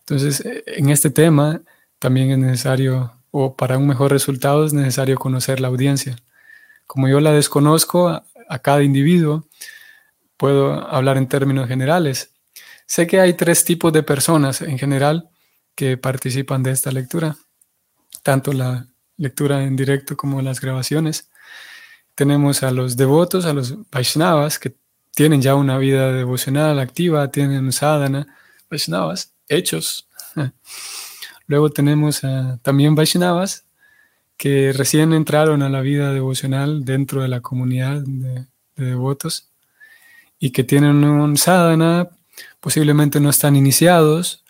Entonces, 0.00 0.44
e, 0.44 0.64
en 0.66 0.90
este 0.90 1.08
tema 1.08 1.62
también 1.98 2.30
es 2.30 2.38
necesario, 2.38 3.12
o 3.44 3.56
para 3.56 3.78
un 3.78 3.86
mejor 3.86 4.10
resultado 4.10 4.64
es 4.64 4.72
necesario 4.72 5.16
conocer 5.16 5.60
la 5.60 5.68
audiencia. 5.68 6.16
Como 6.86 7.08
yo 7.08 7.20
la 7.20 7.32
desconozco 7.32 8.08
a, 8.08 8.24
cada 8.62 8.82
individuo, 8.82 9.46
puedo 10.36 10.72
hablar 10.88 11.16
en 11.16 11.28
términos 11.28 11.68
generales. 11.68 12.30
Sé 12.86 13.06
que 13.06 13.20
hay 13.20 13.34
tres 13.34 13.64
tipos 13.64 13.92
de 13.92 14.02
personas 14.02 14.62
en 14.62 14.78
general 14.78 15.28
que 15.74 15.96
participan 15.96 16.62
de 16.62 16.70
esta 16.70 16.92
lectura 16.92 17.36
tanto 18.26 18.52
la 18.52 18.88
lectura 19.18 19.62
en 19.62 19.76
directo 19.76 20.16
como 20.16 20.42
las 20.42 20.60
grabaciones. 20.60 21.30
Tenemos 22.16 22.64
a 22.64 22.72
los 22.72 22.96
devotos, 22.96 23.44
a 23.44 23.52
los 23.52 23.76
Vaishnavas, 23.88 24.58
que 24.58 24.74
tienen 25.14 25.40
ya 25.40 25.54
una 25.54 25.78
vida 25.78 26.12
devocional 26.12 26.80
activa, 26.80 27.30
tienen 27.30 27.70
sadhana, 27.70 28.26
Vaishnavas, 28.68 29.32
hechos. 29.48 30.08
Luego 31.46 31.70
tenemos 31.70 32.22
también 32.62 32.94
Vaishnavas 32.94 33.66
que 34.36 34.72
recién 34.72 35.12
entraron 35.12 35.62
a 35.62 35.68
la 35.68 35.80
vida 35.80 36.12
devocional 36.12 36.84
dentro 36.84 37.22
de 37.22 37.28
la 37.28 37.40
comunidad 37.40 38.02
de, 38.02 38.46
devotos 38.76 39.48
y 40.38 40.50
que 40.50 40.62
tienen 40.62 41.02
un 41.02 41.38
sadhana, 41.38 42.10
posiblemente 42.60 43.20
no 43.20 43.30
están 43.30 43.56
iniciados, 43.56 44.44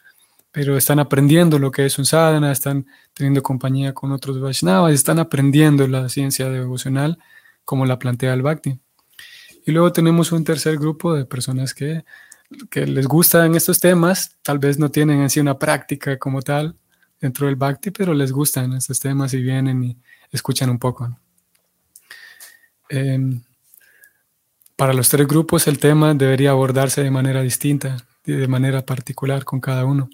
pero 0.50 0.76
están 0.76 0.98
aprendiendo 0.98 1.60
lo 1.60 1.70
que 1.70 1.86
es 1.86 1.96
un 1.98 2.06
sadhana, 2.06 2.50
están 2.50 2.86
teniendo 3.14 3.42
compañía 3.42 3.92
con 3.92 4.10
otros 4.10 4.40
Vaishnavas, 4.40 4.92
están 4.92 5.20
aprendiendo 5.20 5.86
la 5.86 6.08
ciencia 6.08 6.50
devocional 6.50 7.18
como 7.64 7.86
la 7.86 8.00
plantea 8.00 8.34
el 8.34 8.42
Bhakti. 8.42 8.80
Y 9.64 9.70
luego 9.70 9.92
tenemos 9.92 10.32
un 10.32 10.42
tercer 10.42 10.76
grupo 10.78 11.14
de 11.14 11.24
personas 11.24 11.72
que, 11.72 12.04
que 12.68 12.86
les 12.86 13.06
gustan 13.06 13.54
estos 13.54 13.78
temas, 13.78 14.36
tal 14.42 14.58
vez 14.58 14.78
no 14.78 14.90
tienen 14.90 15.20
en 15.20 15.30
sí 15.30 15.38
una 15.38 15.58
práctica 15.58 16.18
como 16.18 16.42
tal, 16.42 16.76
dentro 17.20 17.46
del 17.46 17.56
Bhakti, 17.56 17.90
pero 17.90 18.14
les 18.14 18.32
gustan 18.32 18.72
estos 18.74 19.00
temas 19.00 19.32
y 19.34 19.42
vienen 19.42 19.84
y 19.84 19.96
escuchan 20.30 20.70
un 20.70 20.78
poco. 20.78 21.18
Em, 22.88 23.42
para 24.76 24.92
los 24.92 25.08
tres 25.08 25.26
grupos 25.26 25.66
el 25.66 25.78
tema 25.78 26.14
debería 26.14 26.50
abordarse 26.50 27.02
de 27.02 27.10
manera 27.10 27.42
distinta, 27.42 27.96
de 28.24 28.46
manera 28.48 28.84
particular 28.84 29.44
con 29.44 29.60
cada 29.60 29.84
uno. 29.84 30.10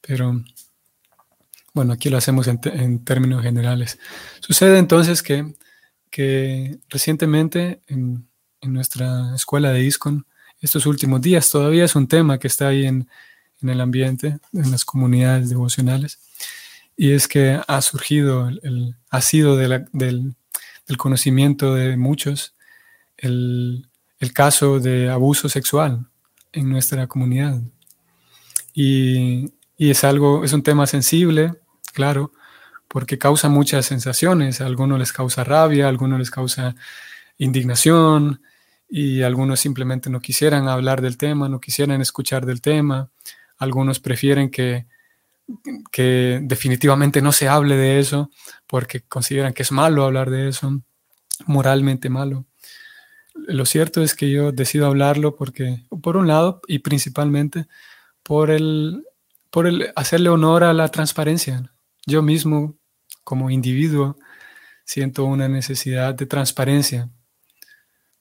Pero 0.00 0.42
bueno, 1.72 1.92
aquí 1.92 2.10
lo 2.10 2.18
hacemos 2.18 2.46
en, 2.48 3.04
términos 3.04 3.42
generales. 3.42 3.98
Sucede 4.40 4.78
entonces 4.78 5.22
que, 5.22 5.54
que 6.10 6.78
recientemente 6.88 7.80
en, 7.86 8.28
en, 8.60 8.72
nuestra 8.72 9.34
escuela 9.34 9.70
de 9.70 9.84
ISCON, 9.84 10.26
estos 10.60 10.86
últimos 10.86 11.20
días 11.20 11.50
todavía 11.50 11.84
es 11.84 11.94
un 11.94 12.08
tema 12.08 12.38
que 12.38 12.48
está 12.48 12.68
ahí 12.68 12.84
en, 12.84 13.08
en 13.62 13.70
el 13.70 13.80
ambiente, 13.80 14.38
en 14.52 14.70
las 14.70 14.84
comunidades 14.84 15.48
devocionales, 15.48 16.18
y 16.96 17.12
es 17.12 17.28
que 17.28 17.60
ha 17.66 17.82
surgido, 17.82 18.48
el, 18.48 18.96
ha 19.10 19.20
sido 19.20 19.56
del, 19.56 19.86
del, 19.92 20.34
conocimiento 20.96 21.74
de 21.74 21.96
muchos 21.96 22.54
el, 23.16 23.86
el, 24.18 24.32
caso 24.32 24.80
de 24.80 25.08
abuso 25.08 25.48
sexual 25.48 26.06
en 26.52 26.68
nuestra 26.68 27.06
comunidad. 27.06 27.60
Y, 28.74 29.52
y, 29.76 29.90
es 29.90 30.02
algo, 30.02 30.44
es 30.44 30.52
un 30.52 30.62
tema 30.62 30.86
sensible, 30.86 31.54
claro, 31.92 32.32
porque 32.88 33.18
causa 33.18 33.48
muchas 33.48 33.86
sensaciones. 33.86 34.60
A 34.60 34.66
algunos 34.66 34.98
les 34.98 35.12
causa 35.12 35.44
rabia, 35.44 35.86
a 35.86 35.88
algunos 35.90 36.18
les 36.18 36.30
causa 36.30 36.74
indignación, 37.38 38.40
y 38.88 39.22
algunos 39.22 39.60
simplemente 39.60 40.08
no 40.08 40.20
quisieran 40.20 40.66
hablar 40.68 41.02
del 41.02 41.18
tema, 41.18 41.48
no 41.48 41.60
quisieran 41.60 42.00
escuchar 42.00 42.46
del 42.46 42.60
tema. 42.60 43.10
Algunos 43.58 44.00
prefieren 44.00 44.50
que, 44.50 44.86
que 45.90 46.40
definitivamente 46.42 47.22
no 47.22 47.32
se 47.32 47.48
hable 47.48 47.76
de 47.76 47.98
eso 47.98 48.30
porque 48.66 49.02
consideran 49.02 49.52
que 49.52 49.62
es 49.62 49.72
malo 49.72 50.04
hablar 50.04 50.30
de 50.30 50.48
eso, 50.48 50.80
moralmente 51.46 52.08
malo. 52.08 52.46
Lo 53.34 53.66
cierto 53.66 54.02
es 54.02 54.14
que 54.14 54.30
yo 54.30 54.52
decido 54.52 54.86
hablarlo 54.86 55.36
porque, 55.36 55.84
por 56.02 56.16
un 56.16 56.26
lado, 56.26 56.60
y 56.66 56.80
principalmente 56.80 57.66
por 58.22 58.50
el, 58.50 59.04
por 59.50 59.66
el 59.66 59.92
hacerle 59.96 60.28
honor 60.28 60.64
a 60.64 60.72
la 60.72 60.88
transparencia. 60.88 61.72
Yo 62.04 62.20
mismo, 62.22 62.76
como 63.24 63.50
individuo, 63.50 64.16
siento 64.84 65.24
una 65.24 65.48
necesidad 65.48 66.14
de 66.14 66.26
transparencia, 66.26 67.10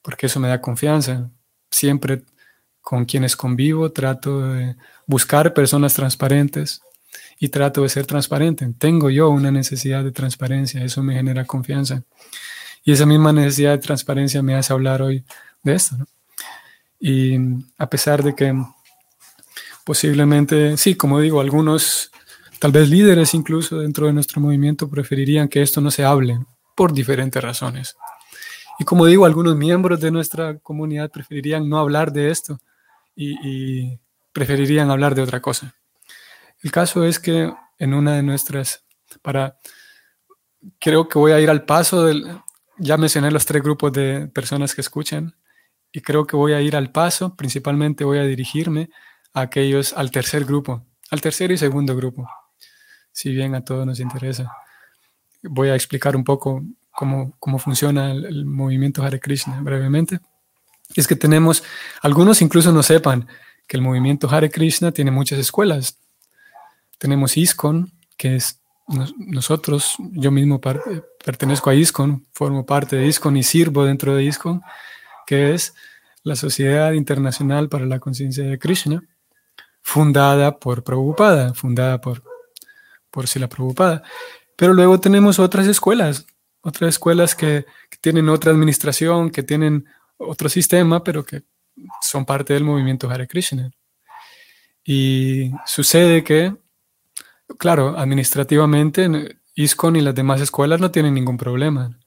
porque 0.01 0.27
eso 0.27 0.39
me 0.39 0.47
da 0.47 0.61
confianza. 0.61 1.29
Siempre 1.71 2.23
con 2.87 3.03
quienes 3.03 3.35
convivo, 3.35 3.91
trato 3.91 4.53
de 4.53 4.77
buscar 5.05 5.53
personas 5.53 5.93
transparentes 5.93 6.81
y 7.37 7.49
trato 7.49 7.83
de 7.83 7.89
ser 7.89 8.05
transparente. 8.05 8.65
Tengo 8.77 9.09
yo 9.09 9.29
una 9.29 9.51
necesidad 9.51 10.05
de 10.05 10.13
transparencia, 10.13 10.81
eso 10.81 11.03
me 11.03 11.13
genera 11.13 11.43
confianza. 11.43 12.03
Y 12.85 12.93
esa 12.93 13.05
misma 13.05 13.33
necesidad 13.33 13.71
de 13.71 13.79
transparencia 13.79 14.41
me 14.41 14.55
hace 14.55 14.71
hablar 14.71 15.01
hoy 15.01 15.25
de 15.63 15.73
esto. 15.75 15.97
Y 16.97 17.35
a 17.77 17.89
pesar 17.89 18.23
de 18.23 18.33
que 18.33 18.55
posiblemente, 19.83 20.77
sí, 20.77 20.95
como 20.95 21.19
digo, 21.19 21.41
algunos, 21.41 22.09
tal 22.57 22.71
vez 22.71 22.87
líderes 22.87 23.33
incluso 23.33 23.79
dentro 23.79 24.07
de 24.07 24.13
nuestro 24.13 24.39
movimiento, 24.39 24.89
preferirían 24.89 25.49
que 25.49 25.61
esto 25.61 25.81
no 25.81 25.91
se 25.91 26.05
hable 26.05 26.39
por 26.73 26.93
diferentes 26.93 27.43
razones. 27.43 27.97
Y 28.79 28.85
como 28.85 29.05
digo, 29.05 29.25
algunos 29.25 29.57
miembros 29.57 29.99
de 29.99 30.09
nuestra 30.09 30.57
comunidad 30.59 31.11
preferirían 31.11 31.67
no 31.67 31.79
hablar 31.79 32.13
de 32.13 32.31
esto 32.31 32.61
y, 33.17 33.99
preferirían 34.31 34.91
hablar 34.91 35.15
de 35.15 35.23
otra 35.23 35.41
cosa. 35.41 35.73
El 36.61 36.71
caso 36.71 37.03
es 37.03 37.19
que 37.19 37.51
en 37.79 37.93
una 37.95 38.15
de 38.15 38.21
nuestras, 38.21 38.85
para, 39.23 39.57
creo 40.79 41.07
que 41.07 41.17
voy 41.17 41.31
a 41.31 41.39
ir 41.39 41.49
al 41.49 41.65
paso 41.65 42.05
del, 42.05 42.23
ya 42.77 42.97
mencioné 42.97 43.31
los 43.31 43.47
tres 43.47 43.63
grupos 43.63 43.91
de 43.93 44.27
personas 44.27 44.75
que 44.75 44.81
escuchan 44.81 45.35
y 45.91 46.01
creo 46.01 46.27
que 46.27 46.35
voy 46.35 46.53
a 46.53 46.61
ir 46.61 46.75
al 46.75 46.91
paso, 46.91 47.35
principalmente 47.35 48.03
voy 48.03 48.19
a 48.19 48.23
dirigirme 48.23 48.91
a 49.33 49.41
aquellos, 49.41 49.93
al 49.93 50.11
tercer 50.11 50.45
grupo, 50.45 50.85
al 51.09 51.19
tercer 51.19 51.49
y 51.51 51.57
segundo 51.57 51.95
grupo, 51.95 52.29
si 53.11 53.31
bien 53.31 53.55
a 53.55 53.65
todos 53.65 53.87
nos 53.87 53.99
interesa. 53.99 54.51
Voy 55.41 55.69
a 55.69 55.75
explicar 55.75 56.15
un 56.15 56.23
poco 56.23 56.63
cómo, 56.91 57.35
cómo 57.39 57.57
funciona 57.57 58.11
el, 58.11 58.25
el 58.25 58.45
movimiento 58.45 59.01
Hare 59.01 59.19
Krishna 59.19 59.61
brevemente 59.61 60.19
es 60.95 61.07
que 61.07 61.15
tenemos, 61.15 61.63
algunos 62.01 62.41
incluso 62.41 62.71
no 62.71 62.83
sepan 62.83 63.27
que 63.67 63.77
el 63.77 63.83
movimiento 63.83 64.29
Hare 64.29 64.49
Krishna 64.49 64.91
tiene 64.91 65.11
muchas 65.11 65.39
escuelas. 65.39 65.99
Tenemos 66.97 67.37
ISKCON, 67.37 67.91
que 68.17 68.35
es 68.35 68.61
nosotros, 69.17 69.95
yo 70.11 70.31
mismo 70.31 70.61
pertenezco 70.61 71.69
a 71.69 71.75
ISKCON, 71.75 72.25
formo 72.31 72.65
parte 72.65 72.95
de 72.95 73.07
ISKCON 73.07 73.35
y 73.35 73.43
sirvo 73.43 73.83
dentro 73.83 74.15
de 74.15 74.23
ISKCON, 74.23 74.61
que 75.25 75.53
es 75.53 75.75
la 76.23 76.35
Sociedad 76.35 76.93
Internacional 76.93 77.67
para 77.67 77.85
la 77.85 77.99
Conciencia 77.99 78.45
de 78.45 78.57
Krishna, 78.57 79.03
fundada 79.81 80.57
por 80.57 80.83
Prabhupada, 80.83 81.53
fundada 81.53 81.99
por, 81.99 82.23
por 83.11 83.27
Sila 83.27 83.49
Prabhupada. 83.49 84.03
Pero 84.55 84.73
luego 84.73 84.99
tenemos 84.99 85.37
otras 85.37 85.67
escuelas, 85.67 86.25
otras 86.61 86.89
escuelas 86.89 87.35
que 87.35 87.65
tienen 87.99 88.29
otra 88.29 88.51
administración, 88.51 89.29
que 89.29 89.43
tienen 89.43 89.85
otro 90.17 90.49
sistema, 90.49 91.03
pero 91.03 91.25
que 91.25 91.43
son 92.01 92.25
parte 92.25 92.53
del 92.53 92.63
movimiento 92.63 93.09
Hare 93.09 93.27
Krishna. 93.27 93.71
Y 94.83 95.51
sucede 95.65 96.23
que, 96.23 96.55
claro, 97.57 97.97
administrativamente 97.97 99.39
ISKCON 99.55 99.95
y 99.95 100.01
las 100.01 100.15
demás 100.15 100.41
escuelas 100.41 100.79
no 100.79 100.91
tienen 100.91 101.13
ningún 101.13 101.37
problema. 101.37 101.99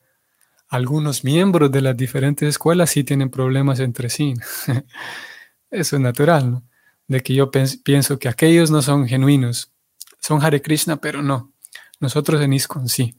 Algunos 0.69 1.25
miembros 1.25 1.71
de 1.73 1.83
las 1.83 1.97
diferentes 1.97 2.49
escuelas 2.49 2.91
sí 2.91 3.05
tienen 3.05 3.31
problemas 3.31 3.81
entre 3.81 4.09
sí. 4.09 4.35
Eso 5.71 5.97
es 5.97 6.03
natural, 6.03 6.51
¿no? 6.51 6.63
De 7.07 7.23
que 7.23 7.35
yo 7.35 7.51
pienso 7.51 8.19
que 8.19 8.29
aquellos 8.29 8.71
no 8.71 8.83
son 8.83 9.07
genuinos. 9.09 9.73
Son 10.21 10.43
Hare 10.43 10.63
Krishna, 10.63 10.97
pero 10.97 11.23
no. 11.23 11.53
Nosotros 11.99 12.41
en 12.41 12.53
ISKCON 12.53 12.89
sí. 12.89 13.17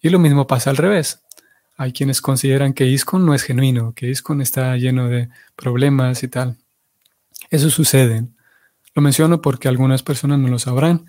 Y 0.00 0.08
lo 0.10 0.20
mismo 0.20 0.46
pasa 0.46 0.70
al 0.70 0.76
revés. 0.76 1.20
Hay 1.78 1.92
quienes 1.92 2.20
consideran 2.20 2.74
que 2.74 2.86
ISCON 2.86 3.24
no 3.24 3.34
es 3.34 3.44
genuino, 3.44 3.94
que 3.94 4.10
ISCON 4.10 4.42
está 4.42 4.76
lleno 4.76 5.08
de 5.08 5.28
problemas 5.54 6.24
y 6.24 6.28
tal. 6.28 6.56
Eso 7.50 7.70
sucede. 7.70 8.26
Lo 8.94 9.00
menciono 9.00 9.40
porque 9.40 9.68
algunas 9.68 10.02
personas 10.02 10.40
no 10.40 10.48
lo 10.48 10.58
sabrán. 10.58 11.06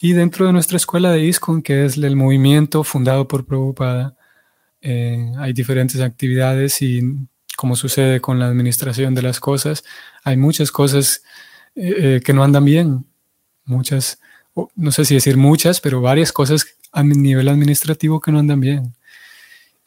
Y 0.00 0.14
dentro 0.14 0.46
de 0.46 0.52
nuestra 0.54 0.78
escuela 0.78 1.12
de 1.12 1.22
ISCON, 1.24 1.60
que 1.60 1.84
es 1.84 1.98
el 1.98 2.16
movimiento 2.16 2.84
fundado 2.84 3.28
por 3.28 3.44
Prabhupada, 3.44 4.16
eh, 4.80 5.30
hay 5.38 5.52
diferentes 5.52 6.00
actividades 6.00 6.80
y 6.80 7.02
como 7.54 7.76
sucede 7.76 8.22
con 8.22 8.38
la 8.38 8.46
administración 8.46 9.14
de 9.14 9.22
las 9.22 9.40
cosas, 9.40 9.84
hay 10.24 10.38
muchas 10.38 10.72
cosas 10.72 11.22
eh, 11.76 11.94
eh, 11.98 12.20
que 12.24 12.32
no 12.32 12.42
andan 12.42 12.64
bien. 12.64 13.04
Muchas, 13.66 14.20
no 14.74 14.90
sé 14.90 15.04
si 15.04 15.16
decir 15.16 15.36
muchas, 15.36 15.82
pero 15.82 16.00
varias 16.00 16.32
cosas 16.32 16.66
a 16.92 17.02
nivel 17.02 17.48
administrativo 17.48 18.20
que 18.22 18.32
no 18.32 18.38
andan 18.38 18.60
bien. 18.60 18.94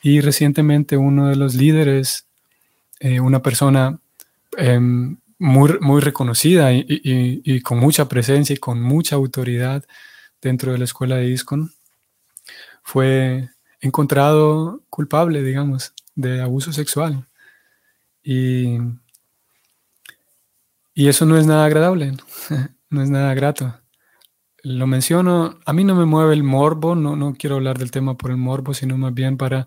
Y 0.06 0.22
recientemente 0.22 0.98
uno 0.98 1.30
de 1.30 1.36
los 1.36 1.56
líderes, 1.56 2.28
eh, 3.00 3.20
una 3.20 3.42
persona 3.42 4.00
em, 4.56 5.18
muy, 5.40 5.80
muy 5.80 6.00
reconocida 6.00 6.72
y, 6.72 7.62
con 7.62 7.80
mucha 7.80 8.08
presencia 8.08 8.54
y 8.54 8.58
con 8.58 8.80
mucha 8.84 9.16
autoridad 9.16 9.84
dentro 10.44 10.72
de 10.72 10.78
la 10.78 10.84
escuela 10.84 11.16
de 11.16 11.30
ISCON, 11.30 11.72
fue 12.84 13.50
encontrado 13.82 14.84
culpable, 14.92 15.42
digamos, 15.42 15.92
de 16.14 16.40
abuso 16.40 16.72
sexual. 16.72 17.28
Y, 18.22 18.78
y 20.94 21.08
eso 21.08 21.26
no 21.26 21.36
es 21.36 21.48
nada 21.48 21.66
agradable, 21.66 22.14
no 22.92 23.02
es 23.02 23.10
nada 23.10 23.34
grato. 23.34 23.74
Lo 24.62 24.86
menciono, 24.86 25.58
a 25.66 25.74
mí 25.74 25.84
no 25.84 25.96
me 25.96 26.06
mueve 26.06 26.36
el 26.36 26.44
morbo, 26.44 26.94
no, 26.94 27.16
no 27.16 27.34
quiero 27.34 27.56
hablar 27.56 27.80
del 27.80 27.90
tema 27.90 28.16
por 28.16 28.30
el 28.30 28.38
morbo, 28.38 28.76
sino 28.76 29.00
más 29.00 29.12
bien 29.12 29.38
para 29.38 29.66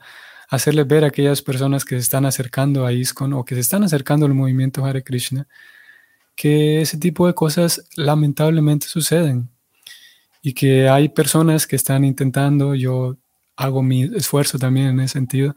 hacerles 0.49 0.87
ver 0.87 1.05
a 1.05 1.09
aquellas 1.09 1.43
personas 1.43 1.85
que 1.85 1.97
se 1.97 2.01
están 2.01 2.25
acercando 2.25 2.87
a 2.87 2.93
ISKCON 2.93 3.35
o 3.35 3.45
que 3.45 3.55
se 3.55 3.61
están 3.61 3.85
acercando 3.85 4.27
al 4.27 4.35
movimiento 4.35 4.85
Hare 4.85 5.05
Krishna, 5.05 5.47
que 6.35 6.81
ese 6.81 6.99
tipo 6.99 7.27
de 7.27 7.35
cosas 7.35 7.87
lamentablemente 7.97 8.87
suceden 8.87 9.51
y 10.43 10.55
que 10.55 10.89
hay 10.89 11.09
personas 11.09 11.67
que 11.67 11.77
están 11.77 12.05
intentando, 12.05 12.75
yo 12.75 13.17
hago 13.57 13.83
mi 13.83 14.05
esfuerzo 14.05 14.59
también 14.59 14.87
en 14.89 15.01
ese 15.01 15.15
sentido 15.15 15.55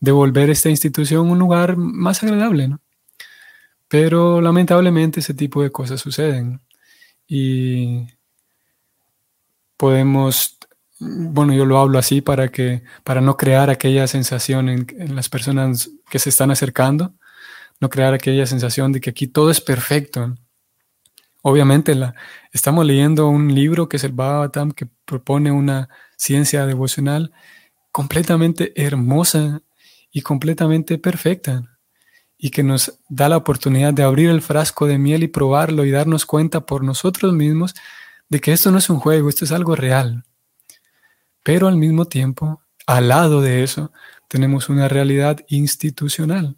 de 0.00 0.12
volver 0.12 0.50
esta 0.50 0.68
institución 0.68 1.30
un 1.30 1.38
lugar 1.38 1.76
más 1.76 2.22
agradable, 2.22 2.68
¿no? 2.68 2.80
Pero 3.88 4.40
lamentablemente 4.40 5.20
ese 5.20 5.32
tipo 5.32 5.62
de 5.62 5.70
cosas 5.70 6.00
suceden 6.00 6.60
y 7.28 8.06
podemos, 9.76 10.55
bueno, 10.98 11.52
yo 11.52 11.66
lo 11.66 11.78
hablo 11.78 11.98
así 11.98 12.20
para 12.20 12.48
que, 12.48 12.82
para 13.04 13.20
no 13.20 13.36
crear 13.36 13.70
aquella 13.70 14.06
sensación 14.06 14.68
en, 14.68 14.86
las 15.14 15.28
personas 15.28 15.90
que 16.08 16.18
se 16.18 16.30
están 16.30 16.50
acercando, 16.50 17.14
no 17.80 17.90
crear 17.90 18.14
aquella 18.14 18.46
sensación 18.46 18.92
de 18.92 19.00
que 19.00 19.10
aquí 19.10 19.26
todo 19.26 19.50
es 19.50 19.60
perfecto. 19.60 20.34
Obviamente 21.42 21.94
la, 21.94 22.14
estamos 22.52 22.86
leyendo 22.86 23.28
un 23.28 23.54
libro 23.54 23.88
que 23.88 23.98
es 23.98 24.04
el 24.04 24.12
Bhagavatam 24.12 24.72
que 24.72 24.86
propone 25.04 25.52
una 25.52 25.88
ciencia 26.16 26.66
devocional 26.66 27.32
completamente 27.92 28.72
hermosa 28.82 29.62
y 30.10 30.22
completamente 30.22 30.98
perfecta 30.98 31.62
y 32.38 32.50
que 32.50 32.62
nos 32.62 32.98
da 33.08 33.28
la 33.28 33.36
oportunidad 33.36 33.94
de 33.94 34.02
abrir 34.02 34.30
el 34.30 34.42
frasco 34.42 34.86
de 34.86 34.98
miel 34.98 35.22
y 35.22 35.28
probarlo 35.28 35.84
y 35.84 35.90
darnos 35.90 36.26
cuenta 36.26 36.66
por 36.66 36.82
nosotros 36.82 37.32
mismos 37.32 37.74
de 38.28 38.40
que 38.40 38.52
esto 38.52 38.70
no 38.70 38.78
es 38.78 38.90
un 38.90 38.98
juego, 38.98 39.28
esto 39.28 39.44
es 39.44 39.52
algo 39.52 39.76
real. 39.76 40.24
Pero 41.46 41.68
al 41.68 41.76
mismo 41.76 42.06
tiempo, 42.06 42.60
al 42.88 43.06
lado 43.06 43.40
de 43.40 43.62
eso, 43.62 43.92
tenemos 44.26 44.68
una 44.68 44.88
realidad 44.88 45.38
institucional. 45.46 46.56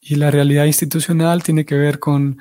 Y 0.00 0.16
la 0.16 0.32
realidad 0.32 0.64
institucional 0.64 1.44
tiene 1.44 1.64
que 1.64 1.76
ver 1.76 2.00
con 2.00 2.38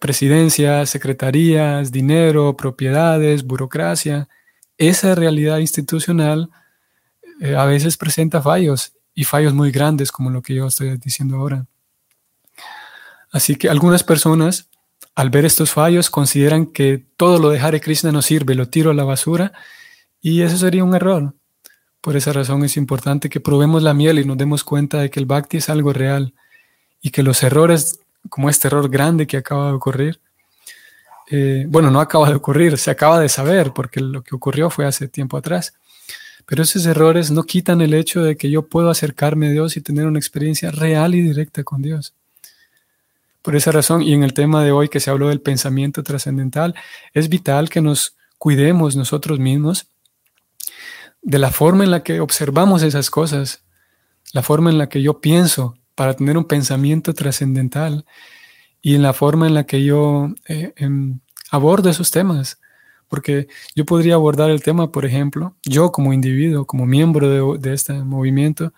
presidencias, 0.00 0.90
secretarías, 0.90 1.92
dinero, 1.92 2.56
propiedades, 2.56 3.44
burocracia. 3.44 4.28
Esa 4.76 5.14
realidad 5.14 5.58
institucional 5.58 6.50
eh, 7.40 7.54
a 7.54 7.64
veces 7.64 7.96
presenta 7.96 8.42
fallos 8.42 8.94
y 9.14 9.22
fallos 9.22 9.54
muy 9.54 9.70
grandes 9.70 10.10
como 10.10 10.30
lo 10.30 10.42
que 10.42 10.56
yo 10.56 10.66
estoy 10.66 10.96
diciendo 10.96 11.36
ahora. 11.36 11.66
Así 13.30 13.54
que 13.54 13.68
algunas 13.68 14.02
personas, 14.02 14.68
al 15.14 15.30
ver 15.30 15.44
estos 15.44 15.70
fallos, 15.70 16.10
consideran 16.10 16.66
que 16.66 17.06
todo 17.16 17.38
lo 17.38 17.50
de 17.50 17.60
Hare 17.60 17.80
Krishna 17.80 18.10
no 18.10 18.20
sirve, 18.20 18.56
lo 18.56 18.68
tiro 18.68 18.90
a 18.90 18.94
la 18.94 19.04
basura, 19.04 19.52
y 20.20 20.42
eso 20.42 20.56
sería 20.56 20.84
un 20.84 20.94
error. 20.94 21.34
Por 22.00 22.16
esa 22.16 22.32
razón 22.32 22.64
es 22.64 22.76
importante 22.76 23.28
que 23.28 23.40
probemos 23.40 23.82
la 23.82 23.94
miel 23.94 24.18
y 24.18 24.24
nos 24.24 24.38
demos 24.38 24.64
cuenta 24.64 24.98
de 25.00 25.10
que 25.10 25.20
el 25.20 25.26
bhakti 25.26 25.58
es 25.58 25.68
algo 25.68 25.92
real 25.92 26.34
y 27.00 27.10
que 27.10 27.22
los 27.22 27.42
errores, 27.42 28.00
como 28.28 28.48
este 28.48 28.68
error 28.68 28.88
grande 28.88 29.26
que 29.26 29.36
acaba 29.36 29.66
de 29.66 29.72
ocurrir, 29.72 30.20
eh, 31.30 31.66
bueno, 31.68 31.90
no 31.90 32.00
acaba 32.00 32.28
de 32.28 32.36
ocurrir, 32.36 32.78
se 32.78 32.90
acaba 32.90 33.20
de 33.20 33.28
saber, 33.28 33.72
porque 33.72 34.00
lo 34.00 34.22
que 34.22 34.34
ocurrió 34.34 34.70
fue 34.70 34.86
hace 34.86 35.08
tiempo 35.08 35.36
atrás. 35.36 35.74
Pero 36.46 36.62
esos 36.62 36.86
errores 36.86 37.30
no 37.30 37.42
quitan 37.42 37.82
el 37.82 37.92
hecho 37.92 38.22
de 38.22 38.36
que 38.36 38.50
yo 38.50 38.62
puedo 38.62 38.88
acercarme 38.88 39.48
a 39.48 39.50
Dios 39.50 39.76
y 39.76 39.82
tener 39.82 40.06
una 40.06 40.18
experiencia 40.18 40.70
real 40.70 41.14
y 41.14 41.20
directa 41.20 41.62
con 41.62 41.82
Dios. 41.82 42.14
Por 43.42 43.54
esa 43.54 43.70
razón, 43.70 44.02
y 44.02 44.14
en 44.14 44.22
el 44.22 44.32
tema 44.32 44.64
de 44.64 44.72
hoy 44.72 44.88
que 44.88 45.00
se 45.00 45.10
habló 45.10 45.28
del 45.28 45.40
pensamiento 45.40 46.02
trascendental, 46.02 46.74
es 47.12 47.28
vital 47.28 47.68
que 47.68 47.82
nos 47.82 48.14
cuidemos 48.38 48.96
nosotros 48.96 49.38
mismos 49.38 49.86
de 51.22 51.38
la 51.38 51.50
forma 51.50 51.84
en 51.84 51.90
la 51.90 52.02
que 52.02 52.20
observamos 52.20 52.82
esas 52.82 53.10
cosas, 53.10 53.62
la 54.32 54.42
forma 54.42 54.70
en 54.70 54.78
la 54.78 54.88
que 54.88 55.02
yo 55.02 55.20
pienso 55.20 55.76
para 55.94 56.14
tener 56.14 56.38
un 56.38 56.44
pensamiento 56.44 57.14
trascendental 57.14 58.04
y 58.80 58.94
en 58.94 59.02
la 59.02 59.12
forma 59.12 59.46
en 59.46 59.54
la 59.54 59.66
que 59.66 59.84
yo 59.84 60.32
eh, 60.46 60.72
em, 60.76 61.18
abordo 61.50 61.90
esos 61.90 62.10
temas. 62.10 62.60
Porque 63.08 63.48
yo 63.74 63.86
podría 63.86 64.14
abordar 64.14 64.50
el 64.50 64.62
tema, 64.62 64.92
por 64.92 65.06
ejemplo, 65.06 65.56
yo 65.64 65.90
como 65.92 66.12
individuo, 66.12 66.66
como 66.66 66.84
miembro 66.84 67.56
de, 67.56 67.72
este 67.72 67.94
movimiento, 67.94 68.74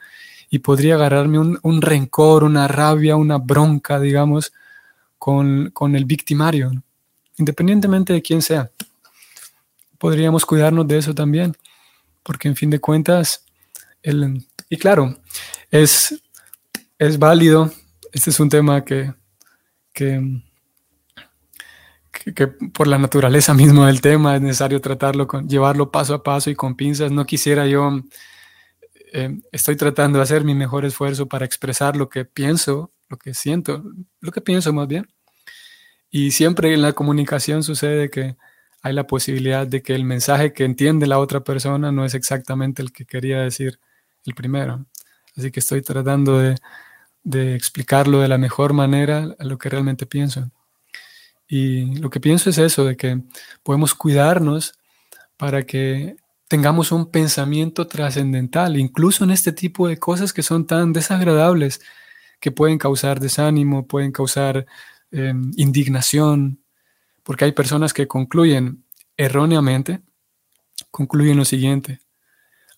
y 0.48 0.60
podría 0.60 0.94
agarrarme 0.94 1.38
un, 1.62 1.82
rencor, 1.82 2.44
una 2.44 2.68
rabia, 2.68 3.16
una 3.16 3.38
bronca, 3.38 3.98
digamos, 3.98 4.52
con, 5.18 5.72
el 5.94 6.04
victimario, 6.04 6.70
independientemente 7.38 8.12
de 8.12 8.22
quién 8.22 8.40
sea. 8.40 8.70
Podríamos 9.98 10.46
cuidarnos 10.46 10.86
de 10.86 10.98
eso 10.98 11.14
también, 11.14 11.56
porque 12.22 12.48
en 12.48 12.56
fin 12.56 12.70
de 12.70 12.80
cuentas, 12.80 13.44
el, 14.02 14.46
y 14.68 14.76
claro, 14.76 15.16
es, 15.70 16.22
es 16.98 17.18
válido, 17.18 17.72
este 18.12 18.30
es 18.30 18.40
un 18.40 18.48
tema 18.48 18.84
que, 18.84 19.12
que 19.92 20.42
que, 22.34 22.46
por 22.46 22.86
la 22.86 22.98
naturaleza 22.98 23.54
misma 23.54 23.86
del 23.86 24.00
tema 24.00 24.36
es 24.36 24.42
necesario 24.42 24.80
tratarlo, 24.80 25.26
con, 25.26 25.48
llevarlo 25.48 25.90
paso 25.90 26.14
a 26.14 26.22
paso 26.22 26.50
y 26.50 26.54
con 26.54 26.76
pinzas. 26.76 27.10
No 27.10 27.24
quisiera 27.24 27.66
yo, 27.66 28.00
eh, 29.12 29.38
estoy 29.52 29.76
tratando 29.76 30.18
de 30.18 30.24
hacer 30.24 30.44
mi 30.44 30.54
mejor 30.54 30.84
esfuerzo 30.84 31.26
para 31.26 31.44
expresar 31.44 31.96
lo 31.96 32.08
que 32.08 32.24
pienso, 32.24 32.92
lo 33.08 33.16
que 33.16 33.34
siento, 33.34 33.82
lo 34.20 34.32
que 34.32 34.40
pienso 34.40 34.72
más 34.72 34.88
bien. 34.88 35.08
Y 36.10 36.32
siempre 36.32 36.74
en 36.74 36.82
la 36.82 36.92
comunicación 36.92 37.62
sucede 37.62 38.10
que 38.10 38.36
hay 38.82 38.92
la 38.94 39.06
posibilidad 39.06 39.66
de 39.66 39.82
que 39.82 39.94
el 39.94 40.04
mensaje 40.04 40.52
que 40.52 40.64
entiende 40.64 41.06
la 41.06 41.18
otra 41.18 41.40
persona 41.40 41.92
no 41.92 42.04
es 42.04 42.14
exactamente 42.14 42.82
el 42.82 42.92
que 42.92 43.04
quería 43.04 43.40
decir 43.40 43.78
el 44.24 44.34
primero. 44.34 44.86
Así 45.36 45.50
que 45.50 45.60
estoy 45.60 45.82
tratando 45.82 46.38
de, 46.38 46.56
explicarlo 47.54 48.20
de 48.20 48.28
la 48.28 48.38
mejor 48.38 48.72
manera 48.72 49.34
a 49.38 49.44
lo 49.44 49.58
que 49.58 49.68
realmente 49.68 50.06
pienso. 50.06 50.50
Y 51.46 51.96
lo 52.00 52.10
que 52.10 52.20
pienso 52.20 52.50
es 52.50 52.58
eso, 52.58 52.84
de 52.84 52.96
que 52.96 53.20
podemos 53.62 53.94
cuidarnos 53.94 54.74
para 55.36 55.64
que 55.64 56.16
tengamos 56.48 56.92
un 56.92 57.10
pensamiento 57.10 57.86
trascendental, 57.86 58.78
incluso 58.78 59.24
en 59.24 59.30
este 59.30 59.52
tipo 59.52 59.88
de 59.88 59.98
cosas 59.98 60.32
que 60.32 60.42
son 60.42 60.66
tan 60.66 60.92
desagradables, 60.92 61.80
que 62.40 62.50
pueden 62.50 62.78
causar 62.78 63.20
desánimo, 63.20 63.86
pueden 63.86 64.12
causar 64.12 64.66
em, 65.12 65.52
indignación, 65.56 66.59
porque 67.22 67.44
hay 67.44 67.52
personas 67.52 67.92
que 67.92 68.08
concluyen 68.08 68.84
erróneamente, 69.16 70.00
concluyen 70.90 71.36
lo 71.36 71.44
siguiente. 71.44 72.00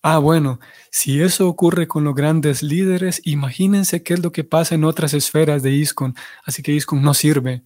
Ah, 0.01 0.17
bueno, 0.17 0.59
si 0.91 1.21
eso 1.21 1.47
ocurre 1.47 1.87
con 1.87 2.03
los 2.03 2.13
grandes 2.13 2.61
líderes, 2.61 3.21
imagínense 3.23 4.03
qué 4.03 4.15
es 4.15 4.21
lo 4.21 4.33
que 4.33 4.43
pasa 4.43 4.75
en 4.75 4.83
otras 4.83 5.13
esferas 5.13 5.63
de 5.63 5.71
ISKCON, 5.71 6.13
así 6.43 6.61
que 6.61 6.73
ISKCON 6.73 7.01
no 7.01 7.13
sirve. 7.13 7.63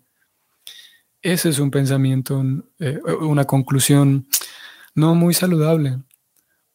Ese 1.24 1.50
es 1.50 1.58
un 1.58 1.72
pensamiento, 1.72 2.44
eh, 2.80 3.00
una 3.22 3.46
conclusión 3.46 4.28
no 4.94 5.16
muy 5.16 5.34
saludable, 5.34 5.98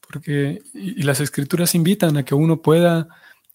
porque 0.01 0.63
y, 0.75 1.03
las 1.05 1.21
escrituras 1.21 1.77
invitan 1.77 2.17
a 2.17 2.25
que 2.25 2.35
uno 2.35 2.61
pueda 2.61 3.09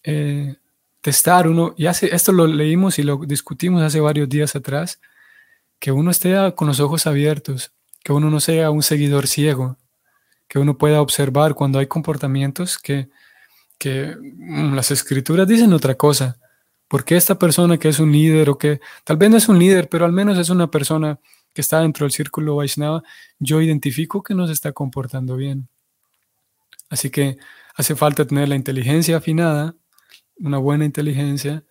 eh, 0.04 0.56
testar, 1.02 1.48
uno, 1.48 1.74
y 1.78 1.88
hace, 1.88 2.16
esto 2.16 2.32
lo 2.32 2.48
leímos 2.48 3.00
y 3.00 3.04
lo 3.04 3.18
discutimos 3.18 3.82
hace 3.82 4.00
varios 4.00 4.30
días 4.30 4.56
atrás, 4.56 5.02
que 5.80 5.92
uno 5.92 6.12
esté 6.12 6.36
con 6.56 6.68
los 6.68 6.80
ojos 6.80 7.08
abiertos, 7.08 7.72
que 8.04 8.14
uno 8.14 8.30
no 8.30 8.40
sea 8.40 8.72
un 8.72 8.84
seguidor 8.84 9.28
ciego, 9.28 9.78
que 10.48 10.60
uno 10.60 10.78
pueda 10.78 11.02
observar 11.02 11.54
cuando 11.56 11.80
hay 11.80 11.88
comportamientos 11.88 12.78
que, 12.78 13.10
que 13.78 14.16
mm, 14.16 14.74
las 14.74 14.92
escrituras 14.92 15.48
dicen 15.48 15.74
otra 15.74 15.96
cosa, 15.96 16.38
porque 16.88 17.18
esta 17.18 17.38
persona 17.38 17.78
que 17.78 17.90
es 17.90 18.00
un 18.00 18.12
líder 18.12 18.50
o 18.50 18.58
que 18.58 18.80
tal 19.04 19.18
vez 19.18 19.30
no 19.30 19.38
es 19.38 19.50
un 19.50 19.60
líder, 19.60 19.90
pero 19.90 20.06
al 20.06 20.14
menos 20.14 20.38
es 20.38 20.50
una 20.50 20.72
persona 20.72 21.20
que 21.54 21.62
está 21.62 21.82
dentro 21.82 22.06
del 22.06 22.12
círculo 22.12 22.56
Vaishnava, 22.56 23.04
yo 23.40 23.62
identifico 23.62 24.24
que 24.24 24.36
no 24.36 24.48
se 24.48 24.54
está 24.54 24.72
comportando 24.72 25.36
bien. 25.36 25.68
Así 26.90 27.10
que 27.10 27.38
hace 27.76 27.96
falta 27.96 28.26
tener 28.26 28.48
la 28.48 28.56
inteligencia 28.56 29.18
afinada, 29.18 29.76
una 30.38 30.60
buena 30.60 30.86
inteligencia, 30.86 31.64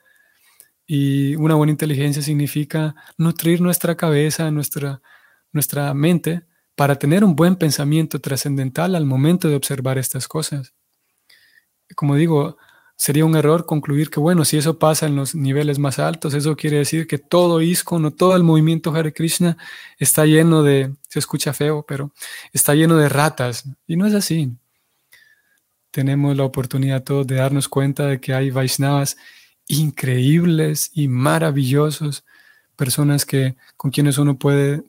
y 0.87 1.35
una 1.37 1.55
buena 1.55 1.72
inteligencia 1.72 2.22
significa 2.22 2.94
nutrir 3.18 3.61
nuestra 3.61 3.96
cabeza, 3.96 4.51
nuestra, 4.51 5.03
nuestra 5.53 5.92
mente, 5.94 6.44
para 6.77 6.96
tener 6.96 7.25
un 7.25 7.35
buen 7.35 7.57
pensamiento 7.57 8.20
trascendental 8.20 8.94
al 8.94 9.07
momento 9.07 9.49
de 9.49 9.57
observar 9.57 9.99
estas 9.99 10.29
cosas. 10.29 10.75
Como 11.94 12.14
digo, 12.14 12.59
sería 12.96 13.25
un 13.25 13.35
error 13.37 13.66
concluir 13.66 14.11
que, 14.11 14.20
bueno, 14.20 14.44
si 14.44 14.59
eso 14.59 14.79
pasa 14.79 15.07
en 15.07 15.16
los 15.16 15.35
niveles 15.35 15.79
más 15.79 15.99
altos, 15.99 16.35
eso 16.35 16.57
quiere 16.57 16.79
decir 16.79 17.07
que 17.07 17.18
todo 17.18 17.61
ISKCON 17.61 18.05
o 18.05 18.11
todo 18.11 18.37
el 18.37 18.42
movimiento 18.42 18.94
Hare 18.94 19.12
Krishna 19.12 19.57
está 19.99 20.25
lleno 20.25 20.62
de, 20.62 20.94
se 21.09 21.18
escucha 21.18 21.53
feo, 21.53 21.85
pero 21.87 22.12
está 22.53 22.75
lleno 22.75 22.96
de 22.96 23.09
ratas. 23.09 23.64
Y 23.87 23.96
no 23.96 24.07
es 24.07 24.14
así. 24.14 24.53
Tenemos 25.90 26.37
la 26.37 26.44
oportunidad 26.44 27.03
todos 27.03 27.27
de 27.27 27.37
darnos 27.37 27.68
cuenta 27.68 28.07
de 28.07 28.20
que 28.20 28.35
hay 28.35 28.51
Vaishnavas 28.51 29.16
increíbles 29.68 30.90
y 30.94 31.09
maravillosos, 31.09 32.24
personas 32.76 33.24
que, 33.24 33.57
con 33.76 33.90
quienes 33.90 34.18
uno 34.18 34.38
puede 34.38 34.83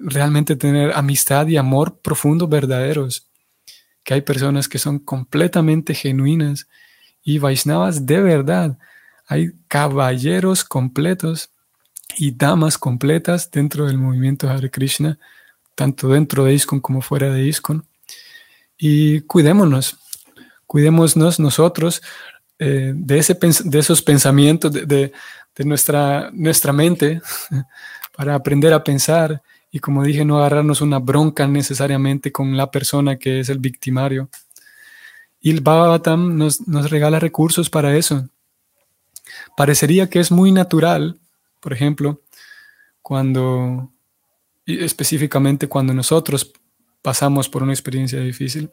realmente 0.00 0.56
tener 0.56 0.92
amistad 0.92 1.46
y 1.46 1.56
amor 1.56 1.98
profundo, 1.98 2.48
verdaderos. 2.48 3.26
Que 4.04 4.14
hay 4.14 4.20
personas 4.22 4.68
que 4.68 4.78
son 4.78 4.98
completamente 4.98 5.94
genuinas 5.94 6.68
y 7.22 7.38
Vaishnavas 7.38 8.06
de 8.06 8.20
verdad. 8.20 8.78
Hay 9.26 9.52
caballeros 9.68 10.64
completos 10.64 11.50
y 12.16 12.32
damas 12.32 12.78
completas 12.78 13.50
dentro 13.50 13.86
del 13.86 13.98
movimiento 13.98 14.48
Hare 14.48 14.70
Krishna, 14.70 15.18
tanto 15.74 16.08
dentro 16.08 16.44
de 16.44 16.54
ISKCON 16.54 16.80
como 16.80 17.02
fuera 17.02 17.30
de 17.32 17.46
ISKCON. 17.46 17.86
Y 18.78 19.20
cuidémonos. 19.22 19.98
cuidémonos 20.66 21.38
nosotros 21.38 22.02
eh, 22.58 22.92
de, 22.94 23.18
ese, 23.18 23.38
de 23.64 23.78
esos 23.78 24.02
pensamientos, 24.02 24.72
de, 24.72 25.12
nuestra, 25.58 26.30
nuestra 26.32 26.72
mente, 26.72 27.20
para 28.16 28.34
aprender 28.34 28.72
a 28.72 28.82
pensar 28.82 29.42
y 29.70 29.78
como 29.80 30.02
dije, 30.02 30.24
no 30.24 30.38
agarrarnos 30.38 30.80
una 30.80 30.98
bronca 30.98 31.46
necesariamente 31.46 32.32
con 32.32 32.56
la 32.56 32.70
persona 32.70 33.16
que 33.16 33.40
es 33.40 33.48
el 33.48 33.58
victimario. 33.58 34.30
Y 35.40 35.50
el 35.50 35.60
Bhagavatam 35.60 36.36
nos, 36.36 36.66
nos 36.66 36.90
regala 36.90 37.20
recursos 37.20 37.70
para 37.70 37.96
eso. 37.96 38.28
Parecería 39.56 40.08
que 40.08 40.20
es 40.20 40.30
muy 40.30 40.52
natural, 40.52 41.18
por 41.60 41.72
ejemplo, 41.72 42.22
cuando, 43.02 43.90
específicamente 44.66 45.68
cuando 45.68 45.94
nosotros 45.94 46.52
pasamos 47.02 47.48
por 47.48 47.62
una 47.62 47.72
experiencia 47.72 48.20
difícil, 48.20 48.70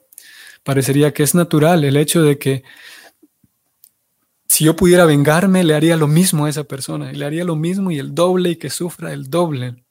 parecería 0.63 1.13
que 1.13 1.23
es 1.23 1.35
natural 1.35 1.83
el 1.83 1.97
hecho 1.97 2.21
de 2.21 2.37
que 2.37 2.63
si 4.55 4.63
yo 4.63 4.73
pudiera 4.77 5.03
vengarme, 5.03 5.65
le 5.65 5.75
haría 5.75 5.97
lo 5.97 6.07
mismo 6.07 6.45
a 6.45 6.49
esa 6.49 6.63
persona, 6.63 7.11
le 7.11 7.25
haría 7.25 7.43
lo 7.43 7.57
mismo 7.57 7.91
y 7.91 7.99
el 7.99 8.15
doble 8.15 8.51
y 8.51 8.55
que 8.55 8.69
sufra 8.69 9.11
el 9.11 9.29
doble. 9.29 9.83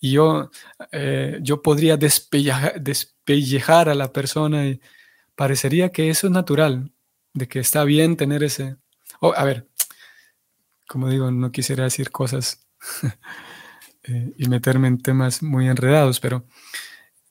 Y 0.00 0.10
yo, 0.10 0.50
eh, 0.90 1.38
yo 1.40 1.62
podría 1.62 1.96
despellejar, 1.96 3.88
a 3.88 3.94
la 3.94 4.12
persona 4.12 4.66
y 4.66 4.80
parecería 5.36 5.90
que 5.90 6.10
eso 6.10 6.26
es 6.26 6.32
natural, 6.32 6.90
de 7.32 7.46
que 7.46 7.60
está 7.60 7.84
bien 7.84 8.16
tener 8.16 8.42
ese... 8.42 8.74
Oh, 9.20 9.34
a 9.36 9.44
ver, 9.44 9.68
como 10.88 11.08
digo, 11.08 11.30
no 11.30 11.52
quisiera 11.52 11.84
decir 11.84 12.10
cosas 12.10 12.66
eh, 14.02 14.32
y 14.36 14.48
meterme 14.48 14.88
en 14.88 14.98
temas 14.98 15.44
muy 15.44 15.68
enredados, 15.68 16.18
pero 16.18 16.44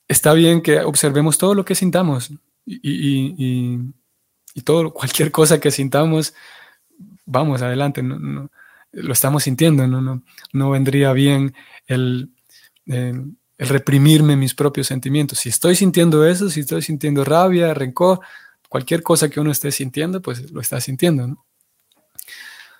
está 0.07 0.31
bien 0.31 0.61
que 0.61 0.79
observemos 0.79 1.37
todo 1.37 1.53
lo 1.53 1.65
que 1.65 1.75
sintamos 1.75 2.31
y, 2.65 3.91
todo, 4.63 4.93
cualquier 4.93 5.31
cosa 5.31 5.59
que 5.59 5.71
sintamos, 5.71 6.33
vamos 7.25 7.61
adelante, 7.61 8.01
no, 8.03 8.49
lo 8.91 9.13
estamos 9.13 9.43
sintiendo, 9.43 9.87
no, 9.87 10.01
no, 10.01 10.23
no 10.51 10.69
vendría 10.69 11.13
bien 11.13 11.53
el, 11.87 12.29
el, 12.85 13.35
reprimirme 13.57 14.35
mis 14.35 14.55
propios 14.55 14.87
sentimientos. 14.87 15.39
Si 15.39 15.49
estoy 15.49 15.75
sintiendo 15.75 16.25
eso, 16.25 16.49
si 16.49 16.61
estoy 16.61 16.81
sintiendo 16.81 17.25
rabia, 17.25 17.73
rencor, 17.73 18.21
cualquier 18.69 19.03
cosa 19.03 19.29
que 19.29 19.39
uno 19.39 19.51
esté 19.51 19.71
sintiendo, 19.71 20.21
pues 20.21 20.49
lo 20.51 20.61
está 20.61 20.79
sintiendo. 20.79 21.45